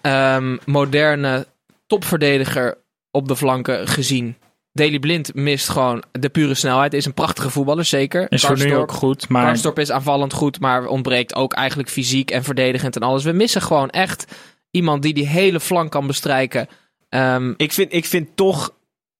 [0.00, 1.46] ehm, moderne
[1.86, 2.78] topverdediger
[3.10, 4.36] op de flanken gezien.
[4.74, 6.94] Daley Blind mist gewoon de pure snelheid.
[6.94, 8.26] Is een prachtige voetballer, zeker.
[8.28, 9.28] Is voor nu ook goed.
[9.28, 13.24] Maar is aanvallend goed, maar ontbreekt ook eigenlijk fysiek en verdedigend en alles.
[13.24, 14.26] We missen gewoon echt
[14.70, 16.68] iemand die die hele flank kan bestrijken.
[17.08, 18.74] Ehm, Ik vind, ik vind toch...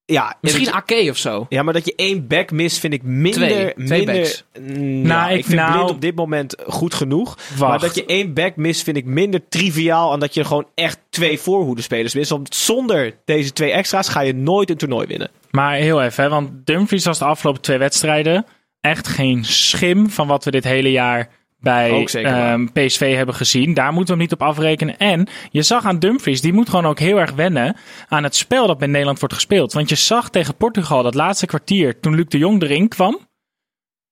[0.06, 1.46] Ja, misschien Ake of zo.
[1.48, 3.32] ja, maar dat je één back mist vind ik minder...
[3.48, 3.72] Twee.
[3.86, 4.44] Twee minder backs.
[4.60, 7.38] Mm, Nou, ja, ik, ik- vind nou- Blind op dit moment goed genoeg.
[7.56, 7.70] wacht.
[7.70, 10.10] Maar dat je één back mist vind ik minder triviaal...
[10.10, 12.30] dan dat je gewoon echt twee voorhoedenspelers mist.
[12.30, 15.30] Want zonder deze twee extra's ga je nooit een toernooi winnen.
[15.50, 18.46] Maar heel even, hè, want Dumfries was de afgelopen twee wedstrijden
[18.80, 21.28] echt geen schim van wat we dit hele jaar
[21.64, 23.74] bij ehm, PSV hebben gezien.
[23.74, 24.98] Daar moeten we hem niet op afrekenen.
[24.98, 27.76] En je zag aan Dumfries, die moet gewoon ook heel erg wennen
[28.08, 29.72] aan het spel dat bij Nederland wordt gespeeld.
[29.72, 33.18] Want je zag tegen Portugal dat laatste kwartier, toen Luc de Jong erin kwam,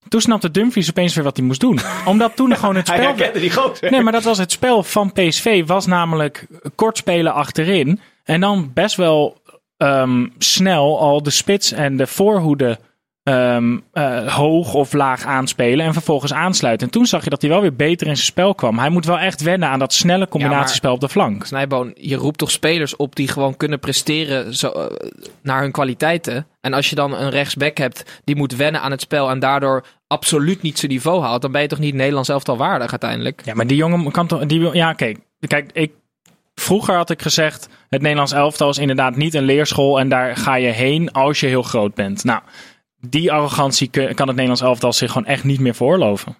[0.08, 1.78] toen snapte Dumfries opeens weer wat hij moest doen.
[2.04, 3.08] Omdat toen gewoon het Hij spel...
[3.08, 3.90] herkende die gozer.
[3.90, 5.66] Nee, maar dat was het spel van PSV.
[5.66, 8.00] Was namelijk kort spelen achterin.
[8.24, 9.42] En dan best wel
[9.76, 12.78] ehm, snel al de spits en de voorhoede
[13.22, 16.86] ehm, eh, hoog of laag aanspelen en vervolgens aansluiten.
[16.86, 18.78] En toen zag je dat hij wel weer beter in zijn spel kwam.
[18.78, 21.46] Hij moet wel echt wennen aan dat snelle combinatiespel op de flank.
[21.46, 25.08] Snijboon, je roept toch spelers op die gewoon kunnen presteren zo, eh,
[25.42, 26.46] naar hun kwaliteiten.
[26.60, 29.84] En als je dan een rechtsback hebt die moet wennen aan het spel en daardoor
[30.06, 33.42] absoluut niet zijn niveau haalt, dan ben je toch niet Nederlands elftal waardig uiteindelijk.
[33.44, 34.46] Ja, maar die jongen kan toch...
[34.46, 35.12] Die, ja, oké.
[35.46, 35.92] Kijk, ik,
[36.54, 37.68] vroeger had ik gezegd...
[37.88, 40.00] het Nederlands elftal is inderdaad niet een leerschool...
[40.00, 42.24] en daar ga je heen als je heel groot bent.
[42.24, 42.40] Nou,
[43.08, 46.36] die arrogantie kan het Nederlands elftal zich gewoon echt niet meer veroorloven.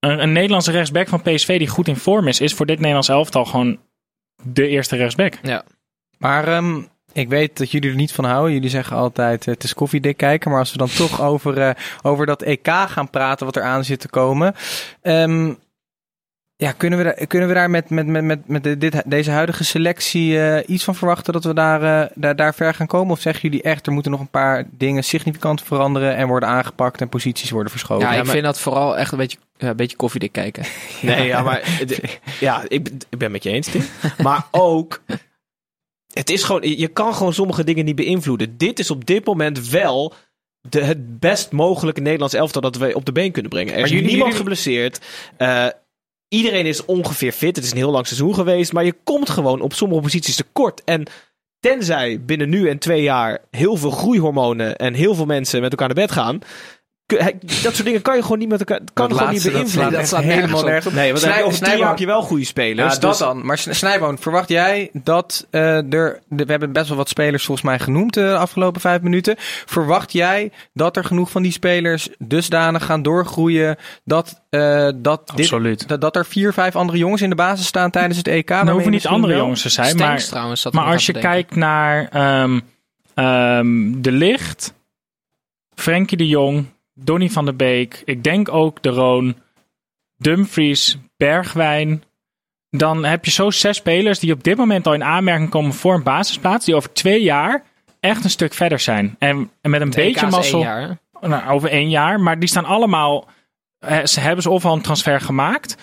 [0.00, 2.40] Een, een Nederlandse rechtsback van PSV die goed in vorm is...
[2.40, 3.78] is voor dit Nederlands elftal gewoon
[4.42, 5.38] de eerste rechtsback.
[5.42, 5.64] Ja.
[6.18, 8.52] Maar ehm, ik weet dat jullie er niet van houden.
[8.52, 10.50] Jullie zeggen altijd eh, het is koffiedik kijken.
[10.50, 11.70] Maar als we dan toch over, eh,
[12.02, 14.54] over dat EK gaan praten wat er aan zit te komen.
[15.02, 15.54] ehm,
[16.56, 19.64] ja, kunnen we, daar, kunnen we daar met, met, met, met, met dit, deze huidige
[19.64, 23.12] selectie eh, iets van verwachten dat we daar, eh, daar, daar ver gaan komen?
[23.12, 27.00] Of zeggen jullie echt, er moeten nog een paar dingen significant veranderen en worden aangepakt
[27.00, 28.04] en posities worden verschoven?
[28.08, 30.64] Ja, ik maar- vind dat vooral echt een beetje, ja, een beetje koffiedik kijken.
[31.02, 31.62] Nee, ja, maar
[32.40, 33.82] ja, ik, ben- ik ben met je eens, Tim.
[34.22, 35.02] Maar ook,
[36.12, 38.56] het is gewoon, je kan gewoon sommige dingen niet beïnvloeden.
[38.56, 40.14] Dit is op dit moment wel
[40.68, 43.74] de, het best mogelijke Nederlands elftal dat we op de been kunnen brengen.
[43.74, 45.00] Er is jullie- niemand jullie- geblesseerd.
[45.36, 45.66] Eh,
[46.34, 47.56] iedereen is ongeveer fit.
[47.56, 48.72] Het is een heel lang seizoen geweest.
[48.72, 50.84] Maar je komt gewoon op sommige posities tekort.
[50.84, 51.06] En
[51.60, 55.86] tenzij binnen nu en twee jaar heel veel groeihormonen en heel veel mensen met elkaar
[55.86, 56.38] naar bed gaan.
[57.06, 58.80] Dat soort dingen kan je gewoon niet met elkaar.
[58.92, 59.98] Kan Dat gewoon laatste, niet dat beïnvloeden.
[59.98, 60.92] echt slaat helemaal nergens op.
[60.92, 62.94] Nee, want dan heb je Snij- over tien jaar Snijboon- heb je wel goede spelers.
[62.94, 63.46] Ja, dat dus- dan.
[63.46, 66.20] Maar Sn- Snijboon, verwacht jij dat eh, er...
[66.28, 69.34] de- we hebben best wel wat spelers volgens mij genoemd eh, de afgelopen vijf minuten.
[69.66, 73.76] Verwacht jij dat er genoeg van die spelers dusdanig gaan doorgroeien...
[74.04, 77.90] dat, eh, dat, dit, dat, dat er vier, vijf andere jongens in de basis staan
[77.90, 78.48] tijdens het EK?
[78.50, 80.18] Er waarmee hoeven niet andere jongens te zijn, maar...
[80.18, 80.66] trouwens.
[80.70, 81.30] Maar als je denken.
[81.30, 82.60] kijkt naar ehm,
[83.14, 84.74] ehm, De Licht,
[85.74, 89.36] Frenkie de Jong, Donny van der Beek, ik denk ook De Roon,
[90.16, 92.02] Dumfries, Bergwijn.
[92.70, 95.94] Dan heb je zo zes spelers die op dit moment al in aanmerking komen voor
[95.94, 96.64] een basisplaats.
[96.64, 97.64] Die over twee jaar
[98.00, 99.16] echt een stuk verder zijn.
[99.18, 100.66] En, en met een beetje één mazzel
[101.20, 102.20] nou, over één jaar.
[102.20, 103.28] Maar die staan allemaal.
[104.04, 105.76] Ze hebben ze of al een transfer gemaakt.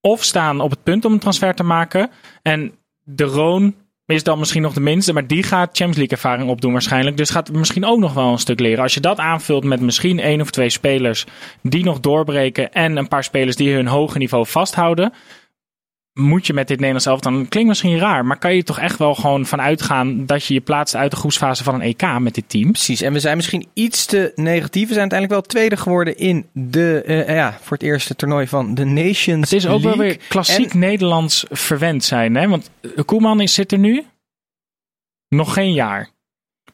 [0.00, 2.10] Of staan op het punt om een transfer te maken.
[2.42, 3.74] En de Roon
[4.06, 5.12] is dan misschien nog de minste.
[5.12, 7.16] Maar die gaat Champions League ervaring opdoen waarschijnlijk.
[7.16, 8.82] Dus gaat misschien ook nog wel een stuk leren.
[8.82, 11.26] Als je dat aanvult met misschien één of twee spelers
[11.62, 12.72] die nog doorbreken.
[12.72, 15.12] En een paar spelers die hun hoge niveau vasthouden.
[16.20, 18.98] Moet je met dit Nederlands elftal, dan klinkt misschien raar, maar kan je toch echt
[18.98, 22.34] wel gewoon van uitgaan dat je je plaatst uit de groepsfase van een EK met
[22.34, 22.72] dit team?
[22.72, 24.88] Precies, en we zijn misschien iets te negatief.
[24.88, 28.74] We zijn uiteindelijk wel tweede geworden in de, eh, ja, voor het eerste toernooi van
[28.74, 30.16] de Nations Het is ook wel League.
[30.18, 32.34] weer klassiek Nederlands verwend zijn.
[32.34, 32.48] Hè?
[32.48, 32.70] Want
[33.04, 34.04] Koeman is, zit er nu
[35.28, 36.08] nog geen jaar.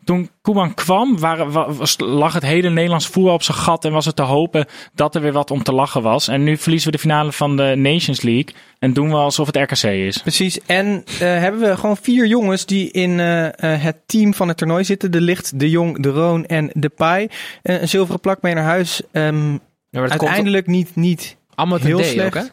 [0.05, 3.85] Toen Koeman kwam, waren, wa- was, lag het hele Nederlands voetbal op zijn gat.
[3.85, 6.29] En was het te hopen dat er weer wat om te lachen was.
[6.29, 8.55] En nu verliezen we de finale van de Nations League.
[8.79, 10.19] En doen we alsof het RKC is.
[10.19, 14.49] Precies, en eh, hebben we gewoon vier jongens die in eh, eh, het team van
[14.49, 15.11] het toernooi zitten.
[15.13, 17.29] De Licht, De Jong, De Roon en De Pai.
[17.63, 19.03] Een zilveren plak mee naar huis.
[19.13, 19.53] Ehm,
[19.91, 22.37] Ja, uiteindelijk niet, niet allemaal heel slecht.
[22.37, 22.49] ook, hè?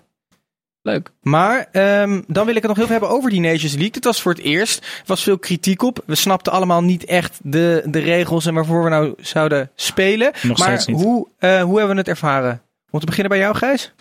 [0.87, 1.09] Leuk.
[1.21, 3.91] Maar ehm, dan wil ik het nog heel veel hebben over die Nations League.
[3.91, 4.77] Dit was voor het eerst.
[4.83, 6.03] Er was veel kritiek op.
[6.05, 10.31] We snapten allemaal niet echt de, de regels en waarvoor we nou zouden spelen.
[10.41, 10.83] Nog maar.
[10.91, 12.61] Hoe, eh, hoe hebben we het ervaren?
[12.89, 13.93] Om te beginnen bij jou, Gijs?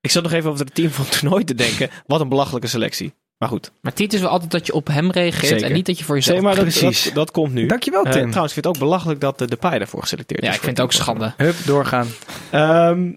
[0.00, 1.90] Ik zat nog even over het team van het toernooi te denken.
[2.06, 3.14] Wat een belachelijke selectie.
[3.38, 3.70] Maar goed.
[3.80, 5.66] Maar Tiet is wel altijd dat je op hem reageert Zeker.
[5.66, 6.36] en niet dat je voor jezelf...
[6.36, 7.04] Zeg maar, dat, precies.
[7.04, 7.66] dat, dat komt nu.
[7.66, 8.20] Dankjewel, Eh, Tim.
[8.28, 10.54] trouwens, ik vind het ook belachelijk dat de Depay daarvoor geselecteerd ja, is.
[10.56, 11.32] ik vind het ook schande.
[11.36, 12.06] Hup, doorgaan.
[12.50, 13.12] Ehm,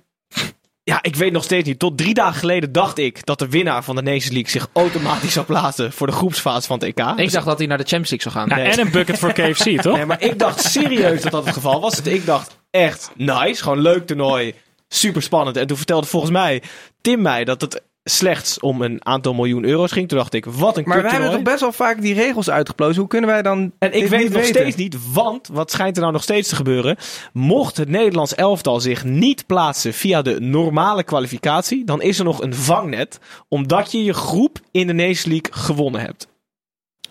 [0.92, 1.80] ja, ik weet nog steeds niet.
[1.80, 5.34] Tot drie dagen geleden dacht ik dat de winnaar van de Nations League zich automatisch
[5.34, 7.06] zou plaatsen voor de groepsfase van het EK.
[7.16, 8.48] Ik dacht dat hij naar de Champions League zou gaan.
[8.48, 8.72] Nou, Nee.
[8.72, 9.96] En een bucket voor KFC, toch?
[9.96, 12.02] Nee, maar ik dacht serieus dat dat het geval was.
[12.02, 13.64] Ik dacht echt nice.
[13.64, 14.54] Gewoon leuk toernooi.
[14.88, 15.58] Super spannend.
[15.58, 16.64] En toen vertelde volgens mij
[17.02, 20.08] Tim mij dat het slechts om een aantal miljoen euro's ging.
[20.08, 23.00] Toen dacht ik, wat een Maar wij hebben toch best wel vaak die regels uitgeplozen.
[23.00, 24.56] Hoe kunnen wij dan En ik weet het nog weten?
[24.56, 26.98] steeds niet, want wat schijnt er nou nog steeds te gebeuren?
[27.34, 32.42] Mocht het Nederlands elftal zich niet plaatsen via de normale kwalificatie, dan is er nog
[32.42, 36.31] een vangnet, omdat je je groep in de Nations League gewonnen hebt.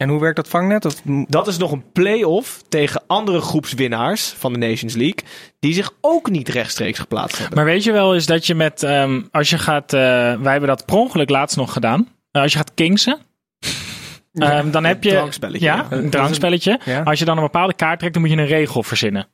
[0.01, 0.85] En hoe werkt dat vangnet?
[0.85, 5.25] Of, Dat is nog een play-off tegen andere groepswinnaars van de Nations League,
[5.59, 7.57] die zich ook niet rechtstreeks geplaatst hebben.
[7.57, 10.01] Maar weet je wel is dat je met, ehm, als je gaat, eh,
[10.41, 12.09] wij hebben dat per ongeluk laatst nog gedaan.
[12.31, 13.19] Eh, als je gaat kingsen,
[14.33, 15.97] Ehm, dan heb je drankspelletje, Ja, ja.
[15.97, 16.81] een drankspelletje.
[16.85, 17.01] Ja.
[17.03, 19.27] Als je dan een bepaalde kaart trekt, dan moet je een regel verzinnen.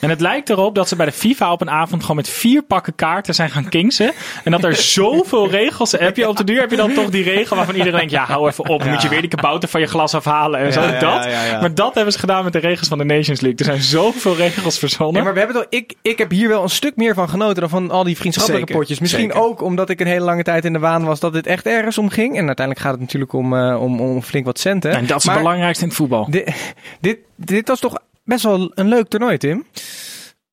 [0.00, 2.62] En het lijkt erop dat ze bij de FIFA op een avond gewoon met vier
[2.62, 4.12] pakken kaarten zijn gaan kingsen.
[4.44, 7.22] En dat er zoveel regels heb je op de duur heb je dan toch die
[7.22, 8.80] regel waarvan iedereen denkt, ja, hou even op.
[8.80, 10.80] Dan moet je weer die kabouter van je glas afhalen en zo.
[10.80, 11.24] Ja, ja, dat.
[11.24, 11.60] ja, ja.
[11.60, 13.58] Maar dat hebben ze gedaan met de regels van de Nations League.
[13.58, 15.14] Er zijn zoveel regels verzonnen.
[15.14, 17.60] Nee, maar we hebben toch, ik, ik heb hier wel een stuk meer van genoten
[17.60, 19.00] dan van al die vriendschappelijke Zeker, potjes.
[19.00, 19.42] Misschien zeker.
[19.42, 21.98] ook omdat ik een hele lange tijd in de waan was dat dit echt ergens
[21.98, 22.36] om ging.
[22.36, 24.90] En uiteindelijk gaat het natuurlijk om, eh, om, om flink wat centen.
[24.90, 26.26] En dat is Maar het belangrijkste in het voetbal.
[26.30, 29.64] Dit, dit, dit was toch best wel een leuk toernooi, Tim?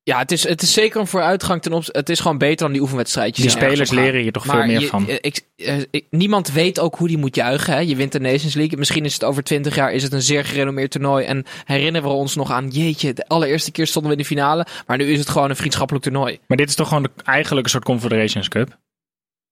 [0.02, 1.98] Ja, het is, het is zeker een vooruitgang ten opzichte.
[1.98, 3.44] Het is gewoon beter dan die oefenwedstrijdjes.
[3.44, 5.08] Die spelers leren hier toch Maar veel meer je- van.
[5.08, 7.72] Ik, eh, ik- niemand weet ook hoe die moet juichen.
[7.72, 7.78] Hè?
[7.78, 8.78] Je wint de Nations League.
[8.78, 11.24] Misschien is het over twintig jaar is het een zeer gerenommeerd toernooi.
[11.24, 14.66] En herinneren we ons nog aan, jeetje, de allereerste keer stonden we in de finale.
[14.86, 16.38] Maar nu is het gewoon een vriendschappelijk toernooi.
[16.46, 18.78] Maar dit is toch gewoon de, eigenlijk een soort Confederations Cup.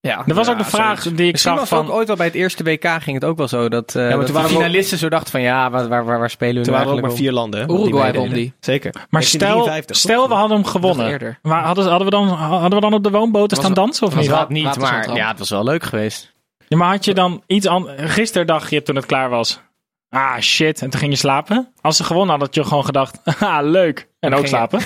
[0.09, 0.23] Ja.
[0.27, 1.87] Er was Ja, ook de vraag die ik Misschien zag van...
[1.87, 3.69] ook ooit wel bij het eerste WK ging het ook wel zo.
[3.69, 6.19] Dat, eh maar dat toen de ook- finalisten zo dachten van ja, waar, waar, waar,
[6.19, 7.71] waar spelen we Toen nu waren er ook maar vier landen.
[7.71, 8.53] Uruguay won die.
[8.61, 8.93] Zeker.
[9.11, 11.39] Maar stel, 1953, stel we hadden hem gewonnen.
[11.43, 14.23] Maar hadden, hadden, we dan, hadden we dan op de woonboten staan dansen of was
[14.23, 14.31] niet?
[14.35, 16.33] Dat niet, maar ja, het was wel leuk geweest.
[16.69, 17.87] Ja, maar had je dan iets aan...
[17.97, 19.61] Gisteren dacht je toen het klaar was...
[20.09, 20.83] Ah, shit.
[20.83, 21.73] En toen ging je slapen.
[21.81, 23.19] Als ze gewonnen hadden, had je gewoon gedacht...
[23.41, 24.09] Ah, leuk.
[24.21, 24.81] En ook je- slapen.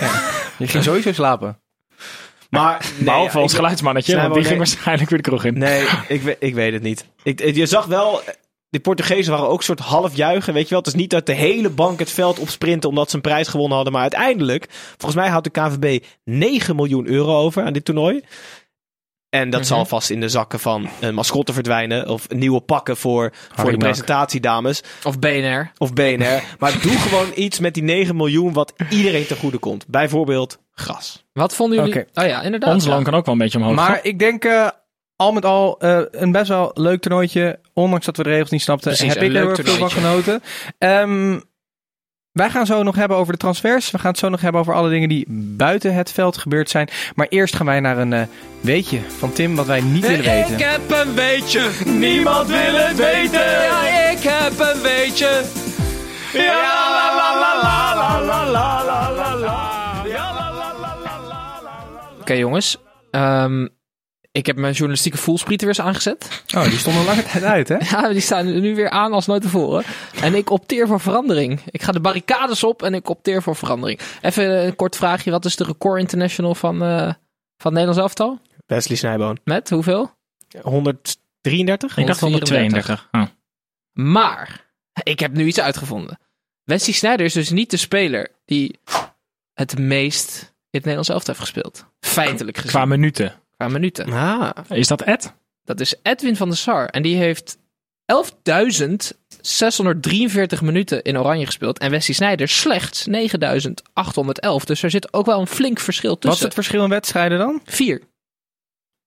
[0.59, 1.61] Je ging sowieso slapen.
[2.51, 4.17] Maar nee, Behalve ja, ons geluidsmannetje.
[4.17, 5.59] Want die ging waarschijnlijk weer de kroeg in.
[5.59, 7.07] Nee, ik, ik weet het niet.
[7.23, 8.21] Ik, je zag wel,
[8.69, 10.79] de Portugezen waren ook een soort half juichen, weet je wel.
[10.79, 13.75] Het is niet dat de hele bank het veld opsprinten omdat ze een prijs gewonnen
[13.75, 13.93] hadden.
[13.93, 18.23] Maar uiteindelijk, volgens mij houdt de KVB 9 miljoen euro over aan dit toernooi.
[19.40, 22.09] En dat zal vast in de zakken van een mascotte verdwijnen.
[22.09, 24.83] Of nieuwe pakken voor, voor de presentatiedames.
[25.05, 25.72] Of BNR.
[25.79, 26.42] Of BNR.
[26.59, 29.87] maar doe gewoon iets met die 9 miljoen wat iedereen ten goede komt.
[29.88, 31.25] Bijvoorbeeld gras.
[31.33, 32.05] Wat vonden jullie?
[32.14, 32.75] Oh ja, inderdaad.
[32.75, 32.90] Ons ja.
[32.90, 33.75] loon kan ook wel een beetje omhoog.
[33.75, 34.68] Maar ik denk eh,
[35.16, 37.59] al met al eh, een best wel leuk toernooitje.
[37.72, 39.90] Ondanks dat we de regels niet snapten, Precies, heb een ik er heel veel van
[39.90, 40.42] genoten.
[40.79, 41.38] Ehm,
[42.37, 43.90] wij gaan zo nog hebben over de transfers.
[43.90, 46.88] We gaan het zo nog hebben over alle dingen die buiten het veld gebeurd zijn.
[47.14, 48.22] Maar eerst gaan wij naar een eh,
[48.61, 50.53] weetje van Tim wat wij niet willen weten.
[50.55, 53.40] Ik heb een weetje, niemand wil het weten.
[53.40, 55.42] Ja, ik heb een weetje.
[56.33, 59.75] Ja, la la la la la la la la la la.
[62.20, 62.77] Oké jongens,
[63.11, 63.66] Ehm,
[64.37, 66.42] ik heb mijn journalistieke voelspriet weer eens aangezet.
[66.57, 67.77] Oh, die stond al lange tijd uit, hè?
[67.90, 69.85] Ja, die staan nu weer aan als nooit tevoren.
[70.20, 71.61] En ik opteer voor verandering.
[71.70, 74.01] Ik ga de barricades op en ik opteer voor verandering.
[74.22, 75.31] Even een kort vraagje.
[75.31, 77.14] Wat is de record international van, eh, van
[77.57, 78.40] het Nederlands elftal?
[78.66, 79.38] Wesley Snijboon.
[79.44, 80.11] Met hoeveel?
[80.62, 81.96] 133?
[81.96, 83.09] ik dacht 132.
[83.12, 83.22] Oh.
[83.92, 84.70] Maar,
[85.03, 86.18] ik heb nu iets uitgevonden.
[86.64, 88.81] Wesley Sneijder is dus niet de speler die
[89.55, 91.87] het meest in het Nederlands elftal heeft gespeeld.
[92.01, 92.70] Feitelijk gezien.
[92.70, 93.35] Qua minuten.
[93.57, 94.12] Qua minuten.
[94.12, 94.51] Ah.
[94.69, 95.33] Is dat Ed?
[95.64, 96.87] Dat is Edwin van der Sar.
[96.87, 97.57] En die heeft
[98.12, 101.79] 11.643 minuten in Oranje gespeeld.
[101.79, 103.14] En Wesley Sneijder slechts 9.811.
[104.64, 106.45] Dus er zit ook wel een flink verschil Wat is tussen.
[106.45, 107.61] het verschil in wedstrijden dan?
[107.64, 108.03] Vier.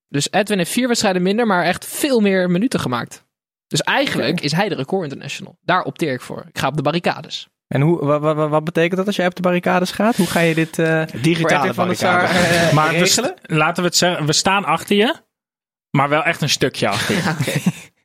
[0.08, 3.24] Dus Edwin heeft vier wedstrijden minder, maar echt veel meer minuten gemaakt.
[3.66, 5.56] Dus eigenlijk is hij de record international.
[5.60, 6.44] Daar opteer ik voor.
[6.48, 7.48] Ik ga op de barricades.
[7.74, 10.16] En hoe, wa- wa- wa- wat betekent dat als jij op de barricades gaat?
[10.16, 12.26] Hoe ga je dit eh Digitale van barricade.
[12.26, 13.34] Sar eh, Maar we regelen?
[13.42, 15.14] st- laten we het zeggen, we staan achter je.
[15.90, 17.22] Maar wel echt een stukje achter je.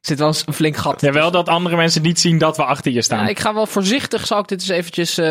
[0.06, 1.02] Er zit wel eens een flink gat.
[1.02, 3.24] Ja, wel dat andere mensen niet zien dat we achter je staan.
[3.24, 5.26] Ja, ik ga wel voorzichtig, zal ik dit eens eventjes eh,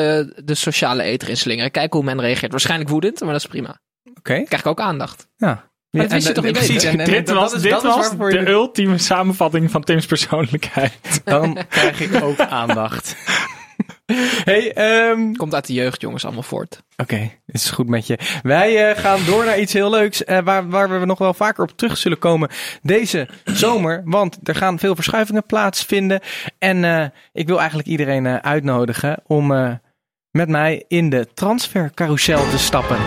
[0.44, 1.70] de sociale eter inslingeren.
[1.70, 2.50] Kijken hoe men reageert.
[2.50, 3.80] Waarschijnlijk woedend, maar dat is prima.
[4.18, 4.42] Oké.
[4.42, 5.28] Krijg ik ook aandacht.
[5.36, 5.70] Ja.
[5.90, 6.72] dat wist je en- toch niet precies.
[6.82, 6.90] weten?
[6.90, 11.20] En, en, dit dat was, is- dit was de je- ultieme samenvatting van Tim's persoonlijkheid.
[11.24, 13.14] Dan krijg ik ook aandacht.
[14.44, 16.82] hey, ehm, Komt uit de jeugd, jongens, allemaal voort.
[16.96, 18.18] Oké, het is goed met je.
[18.42, 20.24] Wij eh, gaan door naar iets heel leuks.
[20.24, 22.48] eh, waar, waar we nog wel vaker op terug zullen komen
[22.82, 24.02] deze zomer.
[24.04, 26.20] Want er gaan veel verschuivingen plaatsvinden.
[26.58, 29.70] En eh, ik wil eigenlijk iedereen eh, uitnodigen om eh,
[30.30, 32.98] met mij in de transfercarousel te stappen.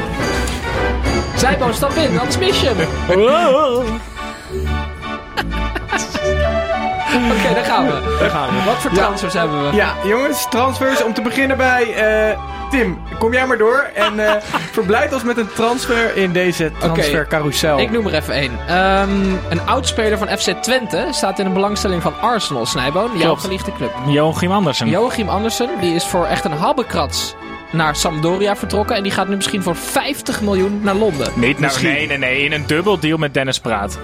[1.36, 2.88] Zijbo, stap in, anders mis je hem.
[7.38, 8.18] Oké, daar gaan we.
[8.20, 8.64] Daar gaan we.
[8.66, 9.76] Wat voor transfers hebben we?
[9.76, 11.04] Ja, jongens, transfers.
[11.04, 12.40] Om te beginnen bij eh,
[12.70, 13.00] Tim.
[13.20, 13.90] Kom jij maar door.
[13.94, 14.42] En eh
[14.72, 17.80] verblijd ons met een transfer in deze transfercarousel.
[17.80, 18.52] Ik noem er even één.
[18.68, 19.12] Ehm,
[19.50, 23.18] een oudspeler van FC Twente staat in de belangstelling van Arsenal, Snijboon.
[23.18, 23.92] Jouw geliefde club.
[24.08, 24.90] Joachim Andersen.
[24.90, 27.36] Joachim Andersen, die is voor echt een habbekrats
[27.72, 28.96] naar Sampdoria vertrokken.
[28.96, 31.32] En die gaat nu misschien voor 50 miljoen naar Londen.
[31.36, 31.90] Niet, nou, Misschien.
[31.92, 32.44] nee, nee, nee.
[32.44, 34.00] In een dubbel deal met Dennis Praat.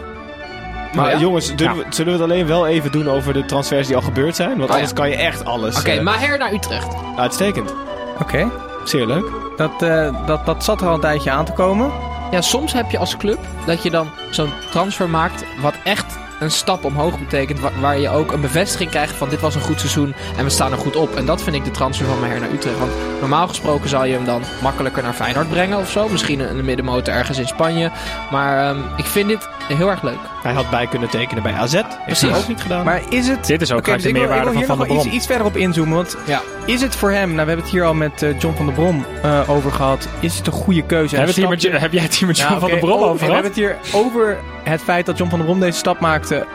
[0.95, 1.17] Maar ja?
[1.19, 4.01] jongens, zullen, we, zullen we het alleen wel even doen over de transfers die al
[4.01, 4.49] gebeurd zijn?
[4.58, 4.95] Want Oh, anders ja.
[4.95, 5.79] kan je echt alles.
[5.79, 6.88] Oké, eh, Maher naar Utrecht.
[7.17, 7.73] Uitstekend.
[8.19, 8.51] Oké,
[8.84, 9.25] Zeer leuk.
[9.58, 11.91] dat, eh, dat, dat zat er al een tijdje aan te komen.
[12.32, 16.51] Ja, soms heb je als club dat je dan zo'n transfer maakt wat echt een
[16.51, 17.60] stap omhoog betekent.
[17.60, 20.49] Waar, waar je ook een bevestiging krijgt van dit was een goed seizoen en we
[20.49, 21.15] staan er goed op.
[21.15, 22.79] En dat vind ik de transfer van Maher naar Utrecht.
[22.79, 26.08] Want normaal gesproken zou je hem dan makkelijker naar Feyenoord brengen of zo.
[26.10, 27.91] Misschien een, middenmotor ergens in Spanje.
[28.32, 30.17] Maar ehm, ik vind dit heel erg leuk.
[30.43, 31.82] Hij had bij kunnen tekenen bij AZ.
[31.99, 32.86] Heeft hij ook niet gedaan.
[32.86, 33.45] Maar is het...
[33.45, 34.99] Dit is ook dus de ik wil- ik meerwaarde wil van hier Van der Brom.
[35.06, 35.95] iets, iets verder op inzoomen.
[35.95, 36.41] Want Ja.
[36.65, 38.75] is het voor hem, nou we hebben het hier al met eh, John van der
[38.75, 41.15] Brom eh, over gehad, is het een goede keuze?
[41.15, 42.69] Hebben we het hier Een met, je- heb jij het hier met John Ja, van
[42.69, 43.43] der Brom over- over We gehad?
[43.43, 45.99] hebben het hier over het feit dat John van der Brom deze stap
[46.37, 46.49] eh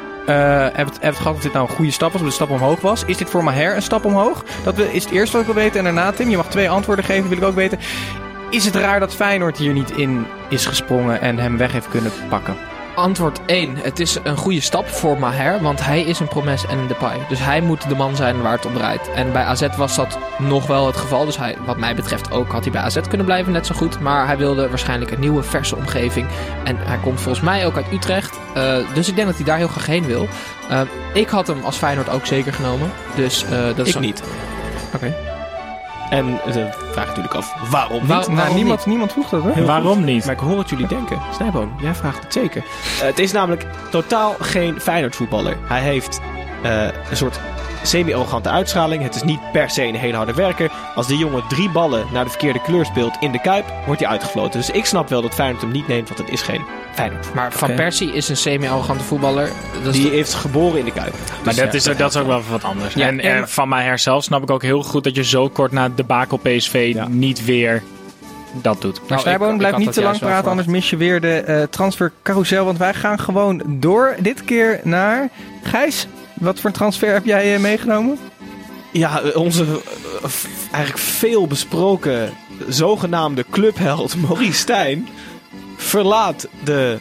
[0.74, 2.80] hebben we het, gehad of dit nou een goede stap was, of de stap omhoog
[2.80, 3.04] was.
[3.04, 4.44] Is dit voor Maher een stap omhoog?
[4.64, 5.78] Dat is het eerste wat ik wil weten.
[5.78, 7.78] En daarna, Tim, je mag twee antwoorden geven, wil ik ook weten.
[8.50, 12.12] Is het raar dat Feyenoord hier niet in is gesprongen en hem weg heeft kunnen
[12.28, 12.56] pakken?
[12.98, 13.76] Antwoord 1.
[13.76, 17.26] Het is een goede stap voor Maher, want hij is een Promes en een Depay.
[17.28, 19.10] Dus hij moet de man zijn waar het om draait.
[19.14, 21.24] En bij AZ was dat nog wel het geval.
[21.24, 24.00] Dus hij, wat mij betreft ook had hij bij AZ kunnen blijven, net zo goed.
[24.00, 26.26] Maar hij wilde waarschijnlijk een nieuwe, verse omgeving.
[26.64, 28.38] En hij komt volgens mij ook uit Utrecht.
[28.54, 30.28] Eh, dus ik denk dat hij daar heel graag heen wil.
[30.68, 30.80] Eh,
[31.14, 32.90] ik had hem als Feyenoord ook zeker genomen.
[33.14, 34.22] Dus eh, dat is ik niet.
[34.94, 35.27] Oké.
[36.10, 38.08] En de vraag natuurlijk af, waarom Waar- niet?
[38.26, 39.52] waarom nou, niemand, niemand vroeg dat, hè?
[39.52, 40.04] Heel Waarom goed.
[40.04, 40.24] niet?
[40.24, 41.18] Maar ik hoor wat jullie denken.
[41.34, 42.62] Snijboon, jij vraagt het zeker.
[43.00, 45.56] Eh, het is namelijk totaal geen Feyenoord voetballer.
[45.62, 46.20] Hij heeft
[46.62, 47.40] eh, een soort
[47.82, 49.02] semi-arrogante uitstraling.
[49.02, 50.70] Het is niet per se een hele harde werker.
[50.94, 54.10] Als die jongen drie ballen naar de verkeerde kleur speelt in de Kuip, wordt hij
[54.10, 54.58] uitgefloten.
[54.60, 56.64] Dus ik snap wel dat Feyenoord hem niet neemt, want het is geen
[56.98, 57.34] Feyenoord.
[57.34, 57.76] Maar Van Oké.
[57.76, 59.48] Persie is een semi-arrogante voetballer.
[59.84, 61.12] Dat is Die is geboren in de Kuip.
[61.12, 62.94] Maar Dus dat, ja, is, dat is ook wel wat anders.
[62.94, 65.48] Ja, en, en- en van mij zelf snap ik ook heel goed dat je zo
[65.48, 67.08] kort na de bakel PSV Ja.
[67.08, 67.82] niet weer
[68.62, 68.98] dat doet.
[68.98, 71.20] Maar Nou, Snijboon, ik- ik blijf had niet te lang praten, anders mis je weer
[71.20, 72.64] de eh transfer carousel.
[72.64, 74.16] Want wij gaan gewoon door.
[74.20, 75.28] Dit keer naar
[75.62, 76.06] Gijs.
[76.34, 78.18] Wat voor transfer heb jij eh, meegenomen?
[78.92, 82.30] Ja, eh, onze eh, f- eigenlijk veel besproken
[82.68, 85.08] zogenaamde clubheld Maurice Stijn
[85.82, 86.98] verlaat de,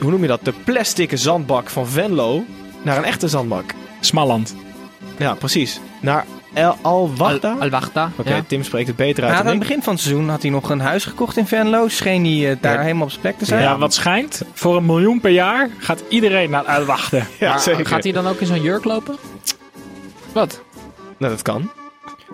[0.00, 2.44] hoe noem je dat, de plastic zandbak van Venlo
[2.82, 3.64] naar een echte zandbak.
[4.00, 4.54] Smalland.
[5.18, 5.80] Ja, precies.
[6.00, 7.50] Naar El Al-Wahda.
[7.52, 8.10] Al- Al-Wahda.
[8.16, 8.42] Oké, ja.
[8.46, 10.70] Tim spreekt het beter uit aan dan het begin van het seizoen had hij nog
[10.70, 11.88] een huis gekocht in Venlo.
[11.88, 12.80] Scheen hij eh, daar Ja.
[12.80, 13.62] helemaal op zijn plek te zijn.
[13.62, 17.26] Ja, wat schijnt, voor een miljoen per jaar gaat iedereen naar uitwachten.
[17.38, 17.86] Ja, Maar zeker.
[17.86, 19.16] gaat hij dan ook in zo'n jurk lopen?
[20.32, 20.60] Wat?
[21.18, 21.70] Nou, dat kan.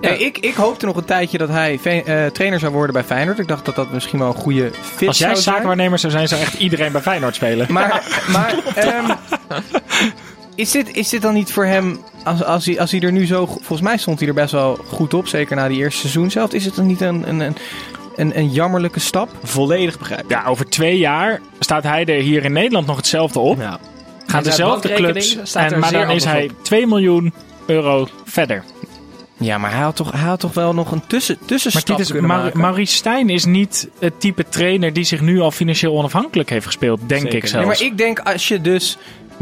[0.00, 3.38] Nee, ik, ik hoopte nog een tijdje dat hij eh, trainer zou worden bij Feyenoord.
[3.38, 5.56] Ik dacht dat dat misschien wel een goede fit Als jij zou zijn.
[5.56, 7.66] zaakwaarnemer zou zijn, zou echt iedereen bij Feyenoord spelen.
[7.72, 9.10] Maar, maar ehm,
[10.54, 13.26] is, dit, is dit dan niet voor hem, als, als, hij, als hij er nu
[13.26, 13.46] zo...
[13.46, 16.52] Volgens mij stond hij er best wel goed op, zeker na die eerste seizoen zelf.
[16.52, 17.56] Is het dan niet een, een, een,
[18.16, 19.30] een, een jammerlijke stap?
[19.42, 20.30] Volledig begrijp.
[20.30, 23.58] Ja, over twee jaar staat hij er hier in Nederland nog hetzelfde op.
[23.58, 23.78] Ja.
[24.26, 25.38] Gaan dezelfde clubs.
[25.42, 27.32] staat En, maar dan is hij 2 miljoen
[27.66, 28.64] euro verder.
[29.42, 31.98] Ja, maar hij had toch, hij had toch wel nog een tussen, Maar tussenstap dit
[32.06, 32.60] is, kunnen Mar- maken?
[32.60, 37.00] Maurice Stijn is niet het type trainer die zich nu al financieel onafhankelijk heeft gespeeld,
[37.06, 37.66] denk Zeker ik zelfs.
[37.66, 38.98] Nee, maar ik denk als je dus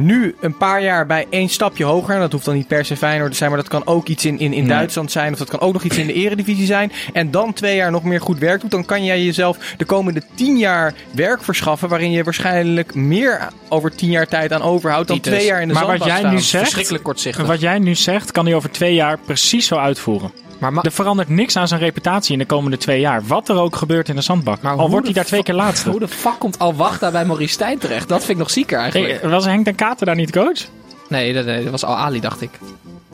[0.06, 2.96] nu een paar jaar bij één stapje hoger, en dat hoeft dan niet per se
[2.96, 4.68] Feyenoord te zijn, maar dat kan ook iets in, in, in Nee.
[4.68, 7.76] Duitsland zijn, of dat kan ook nog iets in de eredivisie zijn, en dan twee
[7.76, 11.42] jaar nog meer goed werk doet, dan kan jij jezelf de komende tien jaar werk
[11.44, 15.32] verschaffen, waarin je waarschijnlijk meer over tien jaar tijd aan overhoudt dan Titus.
[15.38, 16.34] twee jaar in de Maar wat jij staan.
[16.34, 17.46] nu zegt- Verschrikkelijk kortzichtig.
[17.46, 20.30] Wat jij nu zegt, kan hij over twee jaar precies zo uitvoeren.
[20.60, 23.22] Maar, ma- Er verandert niks aan zijn reputatie in de komende twee jaar.
[23.26, 24.62] Wat er ook gebeurt in de zandbak.
[24.62, 25.90] maar Al wordt hij daar twee keer laatste.
[25.90, 28.08] Hoe de fuck komt Al-Wahda bij Maurice Stijn terecht?
[28.08, 29.20] Dat vind ik nog zieker eigenlijk.
[29.20, 30.60] Hey, was Henk ten Katen daar niet coach?
[31.08, 32.50] Nee, dat, was Al-Ali, dacht ik.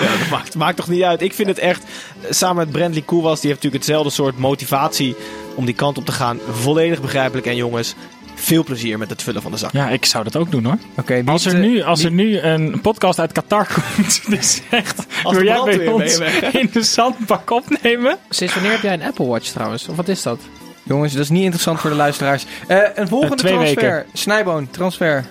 [0.00, 1.22] Ja, dat maakt, maakt toch niet uit.
[1.22, 1.84] Ik vind het echt,
[2.30, 5.16] samen met Brandley Koewas, die heeft natuurlijk hetzelfde soort motivatie
[5.54, 6.38] om die kant op te gaan.
[6.50, 7.46] Volledig begrijpelijk.
[7.46, 7.94] En jongens,
[8.40, 9.72] veel plezier met het vullen van de zak.
[9.72, 10.78] Ja, ik zou dat ook doen hoor.
[10.96, 14.42] Oké, Als er, eh, nu, als die- er nu een podcast uit Qatar komt, die
[14.42, 16.18] zegt, Als wil de jij bij ons
[16.60, 18.16] in de zandbak opnemen?
[18.28, 19.88] Sinds wanneer heb jij een Apple Watch trouwens?
[19.88, 20.40] Of wat is dat?
[20.82, 22.46] Jongens, dat is niet interessant voor de luisteraars.
[22.66, 23.82] Eh, een volgende twee transfer.
[23.82, 24.06] weken.
[24.12, 25.24] Snijboon, transfer.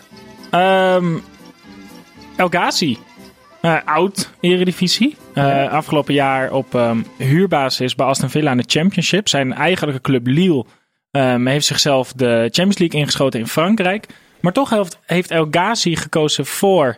[0.52, 1.06] Ehm
[2.36, 2.98] El Ghazi.
[3.62, 5.16] Eh, oud Eredivisie.
[5.34, 9.28] Eh, Afgelopen jaar op ehm, huurbasis bij Aston Villa in de Championship.
[9.28, 10.66] Zijn eigenlijke club Lille
[11.18, 14.06] ehm, heeft zichzelf de Champions League ingeschoten in Frankrijk.
[14.42, 16.98] Maar toch heeft, heeft El Ghazi gekozen voor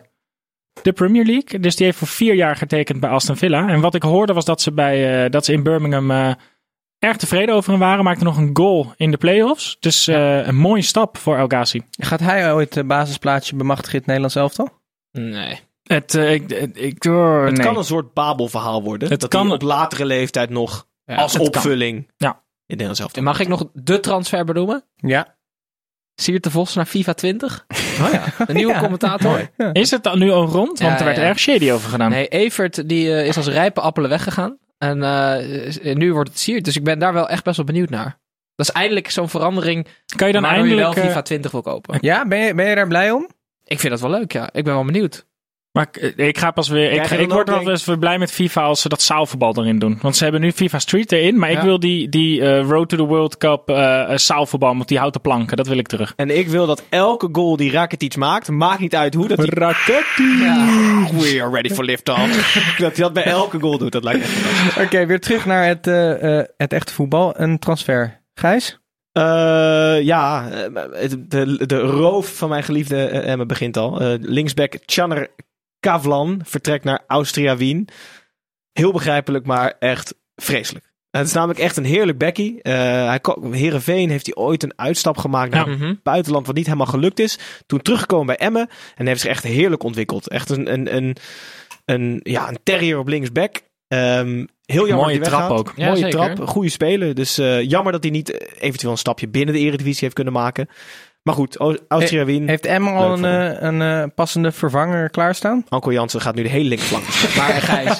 [0.82, 1.60] de Premier League.
[1.60, 3.68] Dus die heeft voor vier jaar getekend bij Aston Villa.
[3.68, 6.30] En wat ik hoorde was dat ze, bij, eh, dat ze in Birmingham eh,
[6.98, 8.04] erg tevreden over hem waren.
[8.04, 9.76] Maakte nog een goal in de playoffs.
[9.80, 11.80] Dus eh, een mooie stap voor El Ghazi.
[11.90, 14.68] Gaat hij ooit het basisplaatsje bemachtigen in het Nederlands elftal?
[15.12, 15.60] Nee.
[15.82, 17.66] Het, eh, ik, ik, ik, oh, Het nee.
[17.66, 19.10] kan een soort Babelverhaal worden.
[19.10, 21.46] Het dat kan- hij op latere leeftijd nog Ja, als kan.
[21.46, 22.42] opvulling Ja.
[22.70, 23.12] In Nederland zelf.
[23.12, 24.84] En Mag ik nog de transfer benoemen?
[24.96, 25.38] Ja.
[26.14, 27.64] Siert de Vos naar FIFA 20.
[28.00, 28.24] Oh ja.
[28.46, 28.80] Een nieuwe Ja.
[28.80, 29.50] commentator.
[29.72, 30.78] Is het dan nu al rond?
[30.78, 31.22] Want Ja, er werd ja.
[31.22, 32.10] erg shady over gedaan.
[32.10, 34.58] Nee, Evert die, eh, is als rijpe appelen weggegaan.
[34.78, 36.64] En eh, nu wordt het Siert.
[36.64, 38.18] Dus ik ben daar wel echt best wel benieuwd naar.
[38.54, 40.94] Dat is eindelijk zo'n verandering Kan je dan waardoor je eindelijk...
[40.94, 41.98] wel eh, FIFA 20 wil kopen.
[42.00, 43.28] Ja, ben je, ben je daar blij om?
[43.64, 44.48] Ik vind dat wel leuk, ja.
[44.52, 45.26] Ik ben wel benieuwd.
[45.72, 46.92] Maar ik, ik ga pas weer.
[46.92, 49.98] Ik, ik word wel eens weer blij met FIFA als ze dat zaalvoetbal erin doen.
[50.02, 51.38] Want ze hebben nu FIFA Street erin.
[51.38, 51.64] Maar ik Ja.
[51.64, 55.20] wil die, die eh, Road to the World Cup eh eh, zaalvoetbal met die houten
[55.20, 55.56] planken.
[55.56, 56.12] Dat wil ik terug.
[56.16, 59.46] En ik wil dat elke goal die Rakitic maakt, maakt niet uit hoe, dat hij...
[61.12, 62.54] We are ready for lift-off.
[62.78, 64.82] dat hij dat bij elke goal doet, dat lijkt me.
[64.84, 67.40] Oké, weer terug naar het, eh, eh, het echte voetbal.
[67.40, 68.20] Een transfer.
[68.34, 68.78] Gijs?
[69.12, 69.22] Eh,
[70.02, 74.00] ja, eh, de, de roof van mijn geliefde eh, Emma begint al.
[74.00, 75.28] Eh, linksback Channer
[75.80, 77.88] Kavlan vertrekt naar Austria Wien.
[78.72, 80.88] Heel begrijpelijk, maar echt vreselijk.
[81.10, 82.62] Het is namelijk echt een heerlijk bekkie.
[82.62, 82.72] Eh
[83.06, 83.20] hij
[83.50, 85.70] Heerenveen heeft hij ooit een uitstap gemaakt naar Ja.
[85.70, 85.94] het Mhm.
[86.02, 87.38] buitenland wat niet helemaal gelukt is.
[87.66, 90.28] Toen teruggekomen bij Emmen en heeft zich echt heerlijk ontwikkeld.
[90.28, 91.16] Echt een, een, een,
[91.84, 93.60] een, ja, een terrier op linksback.
[93.88, 95.58] Ehm heel jammer Mooie dat hij trap weggaat.
[95.68, 95.72] ook.
[95.76, 96.34] Ja, Mooie zeker.
[96.34, 97.14] trap, goede speler.
[97.14, 100.68] Dus eh, jammer dat hij niet eventueel een stapje binnen de eredivisie heeft kunnen maken.
[101.22, 101.56] Maar goed,
[101.88, 102.48] Austria Wien.
[102.48, 105.64] Heeft Emma al een, eh, een eh, passende vervanger klaarstaan?
[105.68, 107.04] Anko Jansen gaat nu de hele linkerflank.
[107.36, 107.98] Maar Gijs,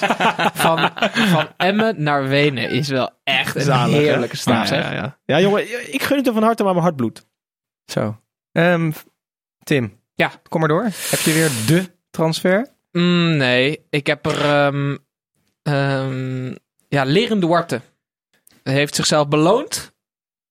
[0.53, 0.89] van,
[1.27, 4.53] van Emmen naar Wenen is wel echt een Zalig, heerlijke stap.
[4.53, 4.83] Ja, zeg.
[4.83, 5.17] ja, ja.
[5.25, 7.27] ja, jongen, ik gun het er van harte, maar mijn hart bloedt.
[7.85, 8.17] Zo.
[8.51, 8.91] Ehm,
[9.63, 9.99] Tim.
[10.15, 10.31] Ja.
[10.49, 10.83] Kom maar door.
[10.83, 12.67] Heb je weer de transfer?
[12.91, 14.41] Mm, nee, ik heb er...
[14.45, 14.95] ehm
[15.63, 16.55] ehm,
[16.87, 17.81] ja, Leren Duarte
[18.63, 19.93] heeft zichzelf beloond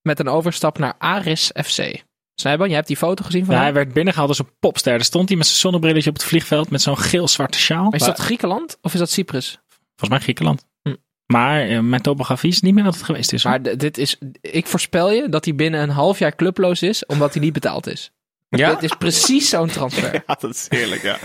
[0.02, 2.02] met een overstap naar Aris FC.
[2.40, 4.92] Snijban, je hebt die foto gezien van Ja, hij werd binnengehaald als een popster.
[4.92, 7.84] Daar stond hij met zijn zonnebrilletje op het vliegveld met zo'n geel-zwarte sjaal.
[7.84, 9.58] Maar is dat Griekenland of is dat Cyprus?
[9.68, 10.66] Volgens mij Griekenland.
[10.82, 10.94] Hm.
[11.26, 13.42] Maar eh, mijn topografie is niet meer wat het geweest is.
[13.42, 13.60] hoor.
[13.60, 17.32] Maar dit is, ik voorspel je dat hij binnen een half jaar clubloos is, omdat
[17.32, 18.10] hij niet betaald is.
[18.48, 18.70] Ja?
[18.70, 20.12] Dit is precies zo'n transfer.
[20.26, 21.18] Ja, dat is heerlijk, ja.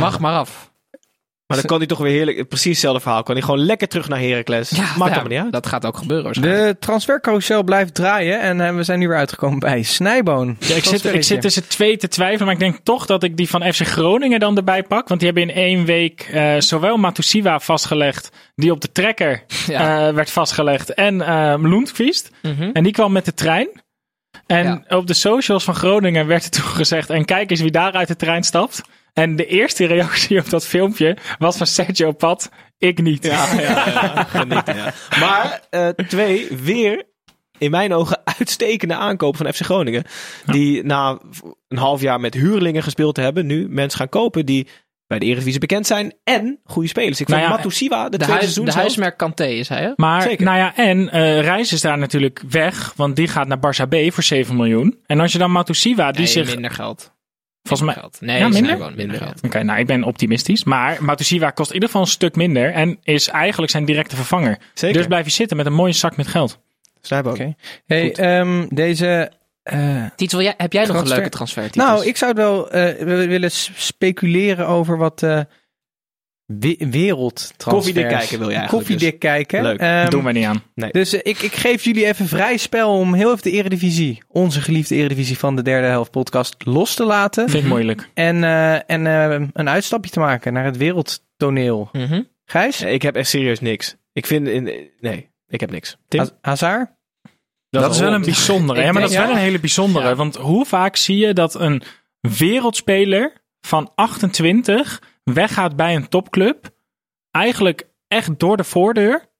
[0.00, 0.72] Mag maar af.
[1.46, 3.22] Maar dan kan hij toch weer heerlijk, precies hetzelfde verhaal.
[3.22, 4.70] Kan hij gewoon lekker terug naar Heracles.
[4.98, 5.52] Maakt ja, niet uit.
[5.52, 6.66] Dat gaat ook gebeuren waarschijnlijk.
[6.66, 10.56] De transfercarousel blijft draaien en eh, we zijn nu weer uitgekomen bij Snijboon.
[10.58, 13.36] Ja, ik, zit, ik zit tussen twee te twijfelen, maar ik denk toch dat ik
[13.36, 15.08] die van FC Groningen dan erbij pak.
[15.08, 20.08] Want die hebben in één week eh, zowel Matusiwa vastgelegd, die op de trekker Ja.
[20.08, 22.30] eh, werd vastgelegd, en eh Lundqvist.
[22.42, 22.70] Mhm.
[22.72, 23.68] En die kwam met de trein.
[24.46, 27.92] En op de socials van Groningen werd er toen gezegd, en kijk eens wie daar
[27.92, 28.82] uit de trein stapt.
[29.14, 33.24] En de eerste reactie op dat filmpje was van Sergio Pat, ik niet.
[33.24, 34.24] Ja, ja, ja.
[34.24, 34.92] Genieten, ja.
[35.20, 37.04] Maar eh, twee, weer
[37.58, 40.04] in mijn ogen uitstekende aankopen van FC Groningen.
[40.46, 41.18] Die na
[41.68, 44.68] een half jaar met huurlingen gespeeld te hebben, nu mensen gaan kopen die
[45.06, 47.20] bij de Eredivisie bekend zijn en goede spelers.
[47.20, 49.82] Ik vond Nou ja, Matusiwa de, De, tweede huis, de seizoen huismerk Kanté is hij,
[49.82, 49.92] hè?
[49.96, 50.44] Maar, Zeker.
[50.44, 54.12] nou ja, en eh Reis is daar natuurlijk weg, want die gaat naar Barça B
[54.12, 54.98] voor 7 miljoen.
[55.06, 56.52] En als je dan Matusiwa, die Nee, zich...
[56.52, 57.13] minder geld.
[57.68, 57.94] Volgens mij...
[58.00, 58.16] Geld.
[58.20, 58.64] Nee, Ja, minder?
[58.64, 59.40] Snijboon, minder geld.
[59.44, 60.64] Oké, nou, ik ben optimistisch.
[60.64, 64.58] Maar Matusiwa kost in ieder geval een stuk minder en is eigenlijk zijn directe vervanger.
[64.74, 64.96] Zeker.
[64.96, 66.58] Dus blijf je zitten met een mooie zak met geld.
[67.00, 67.32] Snijboon.
[67.32, 67.54] Oké.
[67.86, 69.30] Hey, ehm, deze...
[69.62, 71.68] eh, wil jij, heb jij nog een leuke transfer?
[71.72, 75.40] Nou, ik zou het wel eh, we willen speculeren over wat eh
[76.46, 77.74] wereldtransfers.
[77.74, 79.62] Koffiedik kijken wil je eigenlijk Koffiedik kijken.
[79.62, 79.78] Leuk.
[79.80, 80.62] Ehm, Doen we niet aan.
[80.90, 84.94] Dus ik, ik geef jullie even vrij spel om heel even de Eredivisie, onze geliefde
[84.94, 87.48] Eredivisie van de derde helft podcast, los te laten.
[87.48, 88.10] Vind ik moeilijk.
[88.14, 91.88] En, eh, en eh, een uitstapje te maken naar het wereldtoneel.
[91.92, 92.22] Mhm.
[92.44, 92.82] Gijs?
[92.82, 93.96] Ik heb echt serieus niks.
[94.12, 95.96] Ik vind, in, nee, ik heb niks.
[96.08, 96.20] Tim?
[96.20, 96.90] Ha- Hazard?
[97.70, 98.80] Dat, is wel een bijzondere.
[98.84, 100.08] Ja, maar dat is wel een hele bijzondere.
[100.08, 100.14] Ja.
[100.14, 101.82] Want hoe vaak zie je dat een
[102.20, 106.70] wereldspeler van 28 weggaat bij een topclub.
[107.30, 109.32] Eigenlijk echt door de voordeur.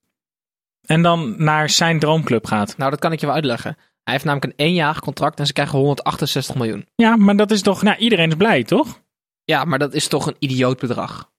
[0.81, 2.77] En dan naar zijn droomclub gaat.
[2.77, 3.77] Nou, dat kan ik je wel uitleggen.
[4.03, 6.87] Hij heeft namelijk een éénjarig contract en ze krijgen 168 miljoen.
[6.95, 7.83] Ja, maar dat is toch...
[7.83, 9.03] Nou, iedereen is blij, toch?
[9.45, 11.33] Ja, maar dat is toch een idioot bedrag.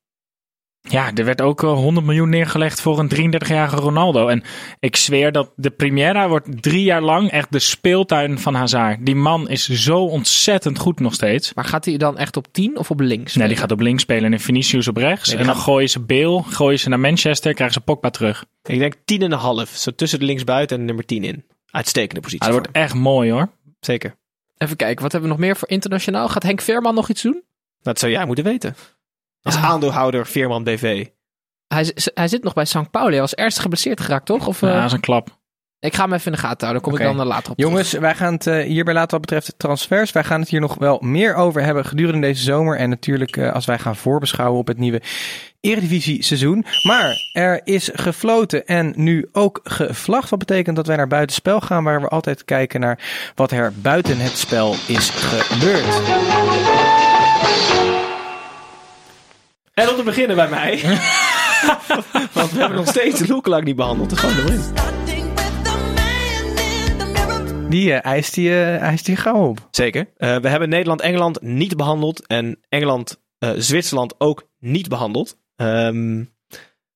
[0.87, 4.27] Ja, er werd ook eh, 100 miljoen neergelegd voor een 33-jarige Ronaldo.
[4.27, 4.43] En
[4.79, 9.05] ik zweer dat de Primera wordt drie jaar lang echt de speeltuin van Hazard.
[9.05, 11.53] Die man is zo ontzettend goed nog steeds.
[11.53, 13.35] Maar gaat hij dan echt op 10 of op links?
[13.35, 15.29] Nee, die gaat op links spelen en Vinicius op rechts.
[15.29, 18.45] Nee, en dan gooien ze Beel, gooien ze naar Manchester, krijgen ze Pogba terug.
[18.63, 19.69] Ik denk tien en een half.
[19.69, 21.45] Zo tussen de linksbuiten en nummer 10 in.
[21.71, 22.47] Uitstekende positie.
[22.47, 23.49] Ah, dat wordt echt mooi hoor.
[23.79, 24.15] Zeker.
[24.57, 26.29] Even kijken, wat hebben we nog meer voor internationaal?
[26.29, 27.43] Gaat Henk Veerman nog iets doen?
[27.81, 28.75] Dat zou jij moeten weten.
[29.45, 29.61] Als Ja.
[29.61, 31.05] aandeelhouder Veerman BV.
[31.67, 32.91] Hij, hij zit nog bij St.
[32.91, 33.11] Pauli.
[33.11, 34.47] Hij was ernstig geblesseerd geraakt, toch?
[34.47, 35.37] Of, eh, Ja, dat is een klap.
[35.79, 36.81] Ik ga hem even in de gaten houden.
[36.81, 39.45] Kom ik dan eh, later op Jongens, wij gaan het eh, hierbij laten wat betreft
[39.45, 40.11] de transfers.
[40.11, 42.77] Wij gaan het hier nog wel meer over hebben gedurende deze zomer.
[42.77, 45.01] En natuurlijk eh, als wij gaan voorbeschouwen op het nieuwe
[45.59, 46.65] Eredivisie seizoen.
[46.83, 50.29] Maar er is gefloten en nu ook gevlacht.
[50.29, 51.83] Wat betekent dat wij naar buitenspel gaan.
[51.83, 56.01] Waar we altijd kijken naar wat er buiten het spel is gebeurd.
[59.75, 60.71] En om te beginnen bij mij.
[62.33, 64.09] Want we hebben nog steeds de lookalike niet behandeld.
[64.09, 64.61] Dus gewoon erin.
[67.69, 69.67] Die eh, eist eist hij gauw op.
[69.71, 70.07] Zeker.
[70.17, 72.27] Eh, we hebben Nederland-Engeland niet behandeld.
[72.27, 75.37] En Engeland-Zwitserland ook niet behandeld.
[75.55, 76.23] Ehm,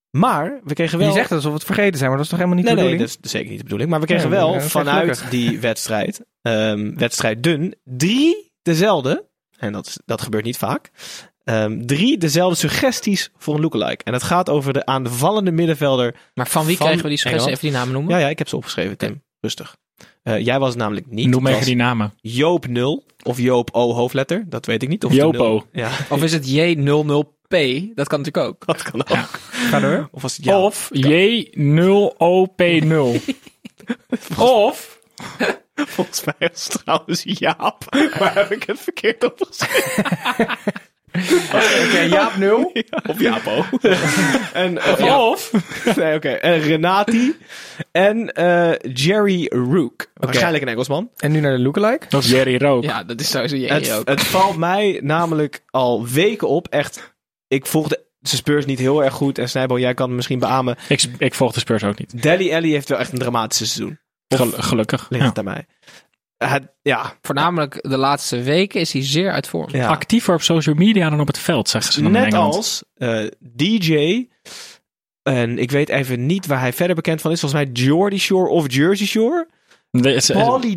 [0.09, 1.07] maar we kregen wel...
[1.07, 2.81] Je zegt alsof we het vergeten zijn, maar dat is toch helemaal niet nee, de
[2.81, 3.17] nee, bedoeling?
[3.19, 3.89] dat is zeker niet de bedoeling.
[3.89, 5.29] Maar we kregen Nee, wel vanuit gelukkig.
[5.29, 9.27] die wedstrijd, ehm, wedstrijd dun, drie dezelfde.
[9.57, 10.91] En dat, is, dat gebeurt niet vaak.
[11.49, 14.03] Ehm, drie dezelfde suggesties voor een lookalike.
[14.03, 16.15] En het gaat over de aanvallende middenvelder.
[16.33, 17.49] Maar van wie Van kregen we die suggestie?
[17.51, 17.63] Engeland.
[17.63, 18.13] Even die namen noemen.
[18.19, 19.21] Ja, ja, ik heb ze opgeschreven, Tim.
[19.41, 19.75] Rustig.
[20.23, 21.27] Eh, jij was namelijk niet.
[21.27, 22.13] Noem even die namen.
[22.21, 24.45] Joop 0 of Joop O hoofdletter.
[24.49, 25.05] Dat weet ik niet.
[25.05, 25.65] Of Joop O.
[25.71, 27.55] Ja, Of is het J00P?
[27.95, 28.65] Dat kan natuurlijk ook.
[28.65, 29.29] dat kan ook.
[29.51, 30.07] Ga door.
[30.11, 30.59] Of was het ja.
[30.59, 33.19] Of J0OP0.
[34.67, 34.97] of
[35.75, 37.85] Volgens mij was het trouwens Jaap.
[38.19, 40.05] Maar heb ik het verkeerd opgeschreven?
[41.13, 42.71] Oké, Jaap 0.
[43.09, 43.65] Of Japo.
[44.53, 45.19] en, of, ja.
[45.29, 45.51] Of
[45.95, 46.29] Nee, oké.
[46.29, 47.35] En Renati.
[47.91, 50.11] En eh, Jerry Rook.
[50.13, 51.09] Waarschijnlijk een Engelsman.
[51.17, 52.17] En nu naar de lookalike.
[52.17, 52.83] Of Jerry Rook.
[52.83, 54.07] Ja, dat is sowieso J Het, ook.
[54.07, 56.67] het valt mij namelijk al weken op.
[56.67, 57.13] Echt,
[57.47, 59.37] ik volgde zijn Spurs niet heel erg goed.
[59.37, 60.75] En Snijbo, jij kan het misschien beamen.
[60.87, 62.21] Ik, ik volg de Spurs ook niet.
[62.23, 63.99] Deli Alli heeft wel echt een dramatische seizoen.
[64.27, 65.05] Gel- gelukkig.
[65.09, 65.29] Ligt Ja.
[65.29, 65.65] het aan mij.
[66.45, 69.69] Het, ja, Voornamelijk de laatste weken is hij zeer uit vorm.
[69.71, 69.87] ja.
[69.87, 73.25] Actiever op social media dan op het veld, zeggen ze dan in Net als eh,
[73.39, 74.25] DJ.
[75.23, 77.39] En ik weet even niet waar hij verder bekend van is.
[77.39, 79.47] Volgens mij Geordie Shore of Jersey Shore.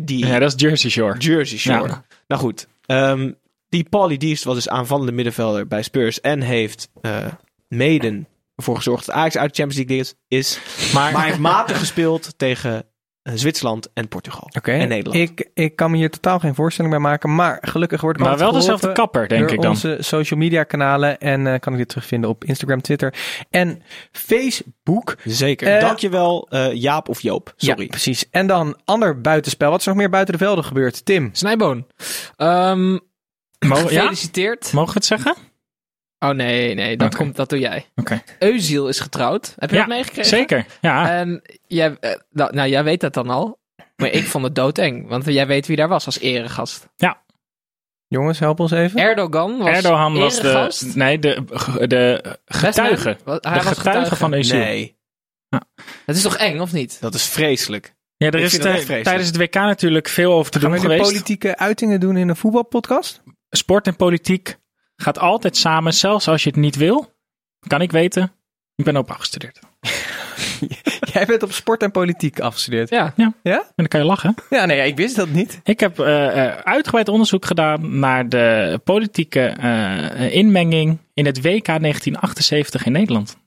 [0.05, 0.09] D.
[0.09, 1.17] Ja, dat is Jersey Shore.
[1.17, 1.87] Jersey Shore.
[1.87, 2.05] Ja.
[2.27, 2.67] Nou goed.
[2.85, 3.31] ehm,
[3.69, 6.21] die Paulie D was dus aanvallende middenvelder bij Spurs.
[6.21, 7.25] En heeft eh
[7.67, 10.13] meden ervoor gezorgd dat Ajax uit de Champions League is.
[10.27, 10.59] is.
[10.93, 12.85] Maar, Maar hij heeft matig gespeeld tegen
[13.23, 14.49] Zwitserland en Portugal.
[14.57, 15.29] Oké, En Nederland.
[15.29, 18.37] ik, ik kan me hier totaal geen voorstelling bij maken, maar gelukkig wordt ik maar
[18.37, 19.69] wel dezelfde kapper, denk ik dan.
[19.69, 23.13] onze social media kanalen en eh, kan ik dit terugvinden op Instagram, Twitter
[23.49, 25.15] en Facebook.
[25.23, 25.67] Zeker.
[25.75, 27.53] Eh, Dankjewel eh, Jaap of Joop.
[27.55, 27.81] Sorry.
[27.81, 28.29] Ja, precies.
[28.29, 29.69] En dan ander buitenspel.
[29.69, 31.05] Wat is er nog meer buiten de velden gebeurd?
[31.05, 31.29] Tim.
[31.33, 31.87] Snijboon.
[32.37, 32.97] Ehm
[33.59, 33.99] Mogen, ja?
[33.99, 34.71] gefeliciteerd.
[34.73, 35.35] Mogen we het zeggen?
[36.23, 37.85] Oh nee, nee, dat, komt, dat doe jij.
[37.95, 38.21] Oké.
[38.39, 39.53] Eusiel is getrouwd.
[39.57, 40.25] Heb je Ja, dat meegekregen?
[40.37, 40.65] Zeker.
[40.81, 41.09] Ja.
[41.17, 43.59] En jij, eh, nou, nou, jij weet dat dan al.
[43.95, 45.07] Maar ik vond het doodeng.
[45.07, 46.87] Want jij weet wie daar was als eregast.
[48.07, 48.99] Jongens, help ons even.
[48.99, 50.95] Erdogan was Erdogan was de, eregast.
[50.95, 51.43] nee, de,
[51.87, 53.17] de getuige.
[53.25, 54.57] Wel- De Hij was getuige van Eusiel.
[54.59, 54.97] Nee,
[56.05, 56.97] Het is toch eng, of niet?
[57.01, 57.95] dat is vreselijk.
[58.17, 58.61] Ja, er Ik is het
[59.03, 61.01] tijdens het WK natuurlijk veel over te Gaan doen geweest.
[61.01, 63.21] politieke uitingen doen in een voetbalpodcast?
[63.49, 64.57] Sport en politiek
[65.03, 67.11] gaat altijd samen, zelfs als je het niet wil.
[67.67, 68.31] Kan ik weten.
[68.75, 69.59] Ik ben op afgestudeerd.
[71.13, 72.89] Jij bent op sport en politiek afgestudeerd.
[72.89, 73.13] Ja.
[73.15, 73.33] Ja?
[73.43, 74.35] En dan kan je lachen.
[74.49, 75.59] Ja, nee, ik wist dat niet.
[75.63, 81.65] Ik heb eh, eh, uitgebreid onderzoek gedaan naar de politieke eh, inmenging in het WK
[81.65, 83.37] 1978 in Nederland.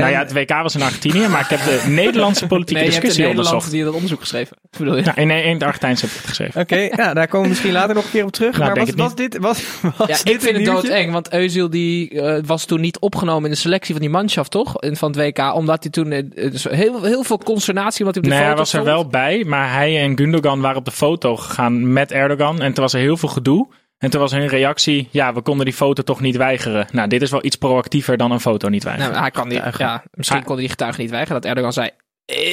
[0.00, 2.90] Nou ja, het WK was in Argentinië, maar ik heb de Nederlandse politieke Nee, je
[2.92, 3.72] hebt in discussie Nederland onderzocht.
[3.72, 4.56] die dat onderzoek geschreven.
[4.70, 5.04] Wat bedoel je?
[5.04, 6.60] Ja, in, in het Argentijns heb ik het geschreven.
[6.60, 8.58] Oké, ja, daar komen we misschien later nog een keer op terug.
[8.58, 9.62] Nou, maar was, was dit, was,
[9.96, 13.44] was Ja, dit ik vind het doodeng, want Eusiel die eh, was toen niet opgenomen
[13.44, 14.80] in de selectie van die manschaft, toch?
[14.82, 18.24] In- Van het WK, omdat hij toen eh, dus heel, heel veel consternatie, omdat hij
[18.24, 18.96] op de Nee, hij foto was er stond.
[18.96, 22.60] wel bij, maar hij en Gundogan waren op de foto gegaan met Erdogan.
[22.62, 23.68] En toen was er heel veel gedoe.
[23.98, 26.86] En toen was hun reactie, ja, we konden die foto toch niet weigeren.
[26.92, 29.10] Nou, dit is wel iets proactiever dan een foto niet weigeren.
[29.10, 31.90] Nou, hij kan die, ja, misschien kon hij die getuige niet weigeren, dat Erdogan zei,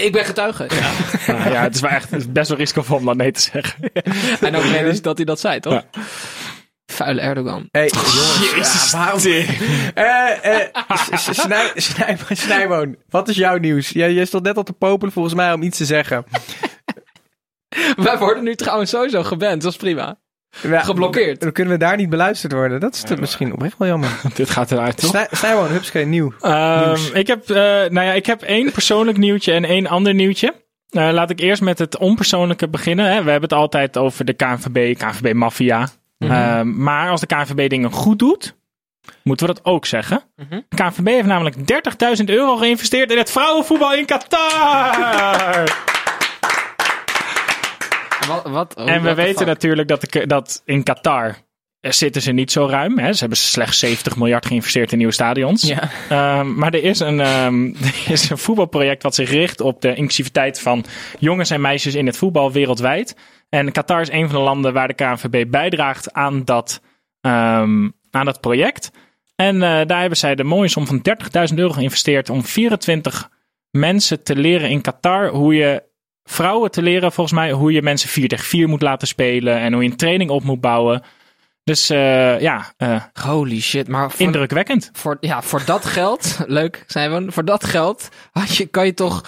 [0.04, 0.68] ik ben getuige.
[0.70, 0.92] Ja.
[1.34, 3.42] Nou, ja, het is wel echt het is best wel risicovol om dat nee te
[3.42, 3.92] zeggen.
[4.48, 5.74] en ook reden is dat hij dat zei, toch?
[5.74, 5.84] Ja.
[6.86, 7.68] Vuile Erdogan.
[7.72, 8.52] Hey, jongens.
[8.56, 9.20] Jezus, ja, waarom?
[9.94, 13.90] Eh, eh, S- S- Snij- Snij- Snijboon, wat is jouw nieuws?
[13.90, 16.26] Jij, jij stond net al te popelen volgens mij om iets te zeggen.
[17.96, 20.18] Wij worden nu trouwens sowieso geband, dat is prima.
[20.62, 21.42] Ja, Geblokkeerd.
[21.42, 22.80] Dan kunnen we daar niet beluisterd worden.
[22.80, 24.10] Dat is toch misschien oprecht wel jammer.
[24.36, 25.10] Dit gaat eruit, toch?
[25.10, 26.34] Snij- Snijboon, hupske, nieuw.
[26.42, 30.54] Ehm, ik, heb, eh, nou ja, ik heb één persoonlijk nieuwtje en één ander nieuwtje.
[30.90, 33.06] Eh, laat ik eerst met het onpersoonlijke beginnen.
[33.06, 33.24] Hè.
[33.24, 35.88] We hebben het altijd over de KNVB, KNVB-maffia.
[36.20, 38.56] Ehm, maar als de KNVB dingen goed doet,
[39.24, 40.24] moeten we dat ook zeggen.
[40.36, 40.60] Mhm.
[40.70, 45.74] De KNVB heeft namelijk 30.000 euro geïnvesteerd in het vrouwenvoetbal in Qatar.
[48.26, 49.48] En wat, wat, oh, en we weten fuck?
[49.48, 51.36] natuurlijk dat, de, dat in Qatar
[51.94, 53.00] zitten ze niet zo ruim.
[53.00, 53.14] Hè.
[53.14, 55.62] Ze hebben slechts 70 miljard geïnvesteerd in nieuwe stadions.
[55.62, 55.90] Ja.
[56.10, 57.66] Ehm, maar er is, een, ehm,
[58.06, 60.86] er is een voetbalproject wat zich richt op de inclusiviteit van
[61.20, 63.16] jongens en meisjes in het voetbal wereldwijd.
[63.50, 66.82] En Qatar is een van de landen waar de KNVB bijdraagt aan dat,
[67.22, 68.92] ehm, aan dat project.
[69.36, 73.30] En eh, daar hebben zij de mooie som van 30.000 euro geïnvesteerd om 24
[73.72, 75.84] mensen te leren in Qatar hoe je
[76.30, 79.74] vrouwen te leren, volgens mij, hoe je mensen 4 tegen 4 moet laten spelen en
[79.74, 81.02] hoe je een training op moet bouwen.
[81.64, 84.90] Dus eh, ja, eh, Holy shit, maar voor, indrukwekkend.
[84.94, 88.94] voor, ja, voor dat geld, leuk zijn we, voor dat geld had je, kan je
[88.94, 89.24] toch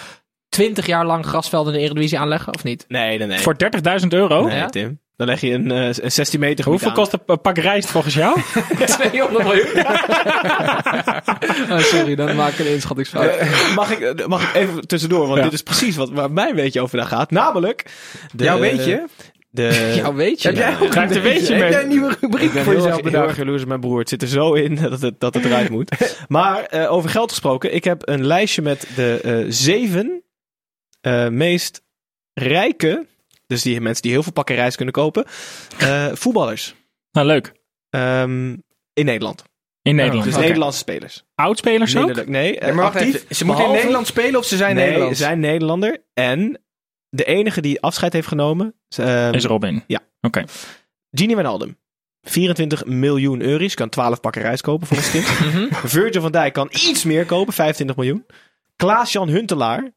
[0.50, 2.86] 20 jaar lang grasvelden in de Eredivisie aanleggen, of niet?
[2.88, 3.39] Nee, nee, nee.
[3.39, 3.56] Voor
[4.02, 4.45] 30.000 euro?
[4.45, 4.68] Nee, Ja?
[4.68, 5.00] Tim.
[5.18, 7.09] Dan leg je een, eh, een 16 meter gebied Hoeveel aan.
[7.09, 8.39] kost een pak rijst volgens jou?
[8.86, 9.86] 200 miljoen.
[11.72, 13.36] oh, sorry, dan maak ik een inschattingsfout.
[13.36, 15.26] Eh, mag, ik, eh, mag ik even tussendoor?
[15.28, 15.43] Want Ja.
[15.43, 17.32] dit is precies wat, waar mijn weetje over gaat.
[17.32, 17.86] Namelijk...
[18.34, 19.07] De, Jouw weetje?
[19.49, 20.47] De, Ja, weet je.
[20.47, 21.72] Heb jij ook een weetje Heb mee.
[21.72, 23.28] jij een nieuwe rubriek Ik ben voor heel jezelf bedacht?
[23.28, 23.99] erg jaloers op mijn broer.
[23.99, 26.15] Het zit er zo in dat het, dat het eruit moet.
[26.28, 27.74] Maar eh, over geld gesproken.
[27.74, 30.24] Ik heb een lijstje met de eh, zeven
[31.01, 31.82] eh, meest
[32.34, 33.05] rijke...
[33.48, 35.26] Dus die mensen die heel veel pakken reis kunnen kopen.
[35.78, 36.76] eh, voetballers.
[37.12, 37.54] Nou, leuk.
[37.89, 38.50] Ehm,
[38.93, 39.43] in Nederland.
[39.82, 40.24] In Nederland.
[40.26, 40.36] Dus.
[40.36, 41.24] Nederlandse spelers.
[41.36, 42.02] Oudspelers ook?
[42.06, 43.16] Nederland- Nee, eh, Ja, maar wacht actief.
[43.16, 43.36] even.
[43.36, 45.20] Ze moeten in Nederland spelen of ze zijn nee, Nederlands?
[45.20, 46.04] zijn Nederlander.
[46.14, 46.62] En
[47.10, 48.74] de enige die afscheid heeft genomen...
[48.89, 49.84] is, ehm, Is Robin.
[49.88, 50.00] Ja.
[50.22, 50.43] Oké.
[51.12, 51.78] Gini Wijnaldum.
[52.22, 53.74] 24 miljoen euro's.
[53.74, 55.26] Kan 12 pakken reis kopen voor een kind.
[55.91, 57.54] Virgil van Dijk kan iets meer kopen.
[57.54, 58.26] 25 miljoen.
[58.76, 59.91] Klaas-Jan Huntelaar.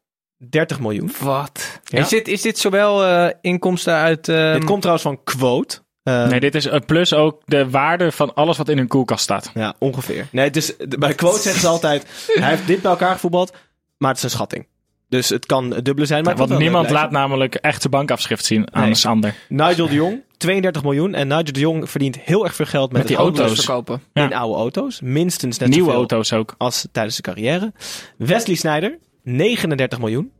[0.49, 1.11] 30 miljoen.
[1.19, 1.79] Wat?
[1.83, 1.99] Ja.
[1.99, 4.29] Is, dit, is dit zowel eh, inkomsten uit...
[4.29, 5.79] ehm, Dit komt trouwens van Quote.
[6.03, 9.23] Eh, Nee, dit is eh, plus ook de waarde van alles wat in hun koelkast
[9.23, 9.51] staat.
[9.53, 10.27] Ja, ongeveer.
[10.31, 12.05] Nee, dus bij Quote zeggen ze altijd...
[12.35, 13.53] hij heeft dit bij elkaar gevoetbald.
[13.97, 14.67] Maar het is een schatting.
[15.09, 16.23] Dus het kan het dubbele zijn.
[16.23, 18.95] Maar het Want niemand laat namelijk echt zijn bankafschrift zien aan Nee.
[18.95, 19.35] Sander.
[19.49, 20.21] Nigel de Jong.
[20.37, 21.13] 32 miljoen.
[21.13, 23.55] En Nigel de Jong verdient heel erg veel geld met, Met die het auto's.
[23.55, 24.01] verkopen.
[24.13, 24.23] Ja.
[24.23, 25.01] in oude auto's.
[25.01, 26.55] Minstens net Nieuwe zoveel auto's ook.
[26.57, 27.73] als tijdens de carrière.
[28.17, 30.31] Wesley Sneijder, 39 miljoen.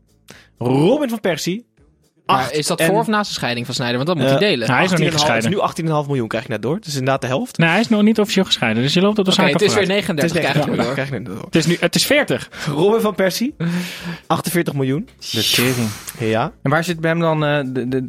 [0.58, 1.66] Robin van Persie,
[2.26, 3.96] Maar 8 is dat en, voor of na zijn scheiding van Snijder?
[3.96, 4.70] Want dat moet eh, hij delen.
[4.70, 5.50] hij is nog niet 18,5 gescheiden.
[5.50, 6.80] Het is nu 18,5 miljoen krijg je net door.
[6.80, 7.58] Dus inderdaad de helft.
[7.58, 8.82] Nee, hij is nog niet officieel gescheiden.
[8.82, 10.06] Dus je loopt op de zaken het is weer vooruit.
[10.06, 10.94] 39 Het is krijg je 90 door.
[10.94, 11.44] krijg je net door.
[11.44, 12.48] Het is, nu, het is 40.
[12.66, 13.54] Robin van Persie,
[14.26, 15.08] 48 miljoen.
[16.18, 18.04] Ja, En waar zit bij hem dan eh, de, de,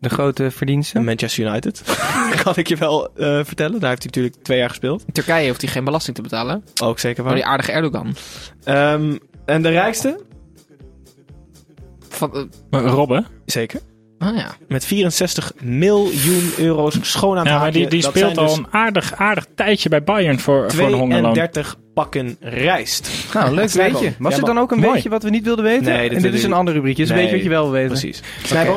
[0.00, 1.04] de grote verdiensten?
[1.04, 1.82] Manchester United.
[2.44, 3.80] kan ik je wel eh, vertellen.
[3.80, 5.02] Daar heeft hij natuurlijk twee jaar gespeeld.
[5.06, 6.64] In Turkije hoeft hij geen belasting te betalen.
[6.82, 7.34] Ook zeker Door waar.
[7.34, 8.14] die aardige Erdogan.
[8.64, 9.16] Ehm,
[9.46, 10.20] en de rijkste?
[12.08, 13.26] Van, eh, Robben.
[13.46, 13.80] Zeker.
[14.18, 14.54] ah ja.
[14.68, 18.66] Met 64 miljoen euro's schoon aan het Ja, maar die, die speelt al dus een
[18.70, 21.32] aardig, aardig tijdje bij Bayern voor, voor een hongerloon.
[21.32, 23.10] 32 pakken rijst.
[23.34, 24.12] Nou, leuk weetje.
[24.18, 24.92] Was Ja, dit dan ook een mooi.
[24.92, 25.84] weetje wat we niet wilden weten?
[25.84, 27.02] Nee, dit en is een ander rubriekje.
[27.02, 27.88] Dus Nee, weet je wat je wel wil weten.
[27.88, 28.22] Precies.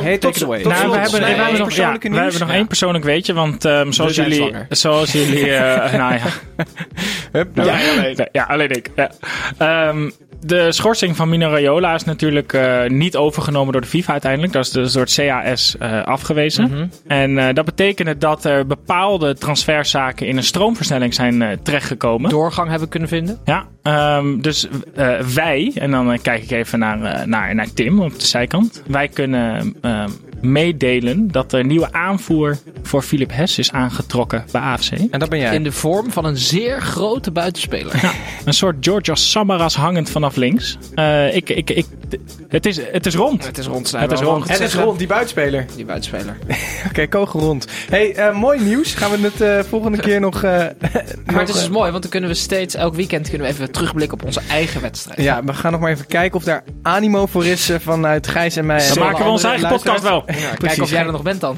[0.01, 0.61] Hey, tot, away.
[0.61, 3.33] Nou, we hebben, we Snijboom, hebben nog, ja, we hebben nog één persoonlijk weetje.
[3.33, 5.51] Want ehm, zoals, zijn jullie, zoals jullie...
[5.51, 6.21] eh, nou ja.
[7.31, 8.15] Hup, Ja, nou, alleen.
[8.15, 8.89] Nee, ja, alleen ik.
[8.95, 9.11] Ja.
[10.39, 14.53] De schorsing van Mino Raiola is natuurlijk eh, niet overgenomen door de FIFA uiteindelijk.
[14.53, 16.91] Dat is dus door het CAS eh, afgewezen.
[17.07, 22.29] En eh, dat betekende dat er bepaalde transferzaken in een stroomversnelling zijn terechtgekomen.
[22.29, 23.39] Doorgang hebben kunnen vinden.
[23.45, 24.67] Ja, ehm, dus
[25.33, 28.83] wij, en dan kijk ik even naar, naar, naar Tim op de zijkant.
[28.87, 30.09] Wij kunnen ehm,
[30.41, 34.91] meedelen dat er nieuwe aanvoer voor Philip Hess is aangetrokken bij AFC.
[35.11, 35.55] En dat ben jij.
[35.55, 38.13] In de vorm van een zeer grote buitenspeler.
[38.45, 40.77] Een soort Georgios Samaras hangend vanaf links.
[40.93, 41.85] Eh, ik, ik, ik,
[42.49, 43.45] het, is, het is rond.
[43.45, 43.91] Het is rond.
[43.91, 44.47] Het is rond.
[44.49, 45.65] Het is rond, die buitenspeler.
[45.75, 46.37] Die buitenspeler.
[46.89, 47.67] Oké, kogel rond.
[47.89, 48.93] hey, eh, mooi nieuws.
[48.93, 50.43] Gaan we het eh, volgende keer nog...
[50.43, 50.71] eh, Maar
[51.25, 53.71] nog, het is dus mooi, want dan kunnen we steeds, elk weekend kunnen we even
[53.71, 55.21] terugblikken op onze eigen wedstrijd.
[55.21, 58.65] Ja, we gaan nog maar even kijken of daar animo voor is vanuit Gijs en
[58.65, 58.87] mij.
[58.87, 60.23] Dan en maken we onze eigen podcast wel.
[60.27, 60.79] Ja, kijk Precies.
[60.79, 61.57] of jij er nog bent dan.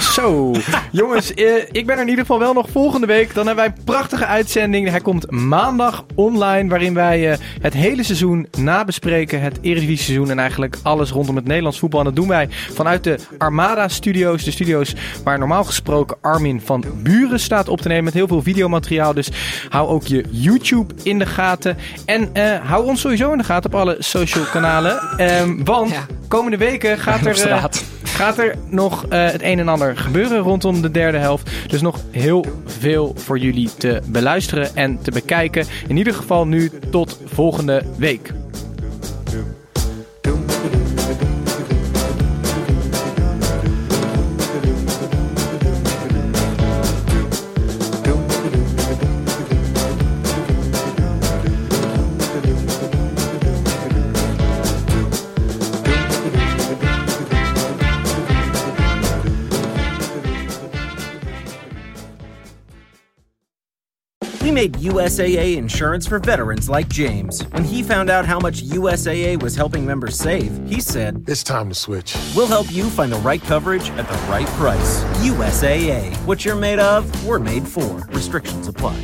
[0.00, 0.54] Zo,
[0.92, 3.34] jongens, eh, ik ben er in ieder geval wel nog volgende week.
[3.34, 4.88] Dan hebben wij een prachtige uitzending.
[4.90, 9.40] Hij komt maandag online, waarin wij eh, het hele seizoen nabespreken.
[9.40, 11.98] Het Eredivisie seizoen en eigenlijk alles rondom het Nederlands voetbal.
[11.98, 14.44] En dat doen wij vanuit de Armada Studios.
[14.44, 14.94] De studios
[15.24, 19.14] waar normaal gesproken Armin van Buren staat op te nemen met heel veel videomateriaal.
[19.14, 19.28] Dus
[19.68, 21.76] hou ook je YouTube in de gaten.
[22.04, 25.00] En eh, hou ons sowieso in de gaten op alle social kanalen.
[25.16, 26.06] Ehm, want Ja.
[26.28, 27.48] Komende weken gaat er...
[27.48, 27.64] eh,
[28.02, 31.50] gaat er nog eh, het een en ander gebeuren rondom de derde helft.
[31.66, 35.66] Dus nog heel veel voor jullie te beluisteren en te bekijken.
[35.88, 38.32] In ieder geval nu tot volgende week.
[64.58, 67.42] Made USAA insurance for veterans like James.
[67.52, 71.68] When he found out how much USAA was helping members save, he said, It's time
[71.68, 72.16] to switch.
[72.34, 75.04] We'll help you find the right coverage at the right price.
[75.22, 76.02] USAA.
[76.26, 78.02] What you're made of, we're made for.
[78.20, 79.00] Restrictions apply.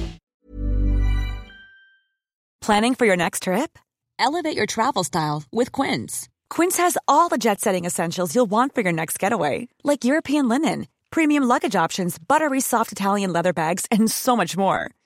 [2.61, 3.79] Planning for your next trip?
[4.19, 6.29] Elevate your travel style with Quince.
[6.51, 10.49] Quince has all the jet setting essentials you'll want for your next getaway, like European
[10.49, 14.91] linen, premium luggage options, buttery soft Italian leather bags, and so much more.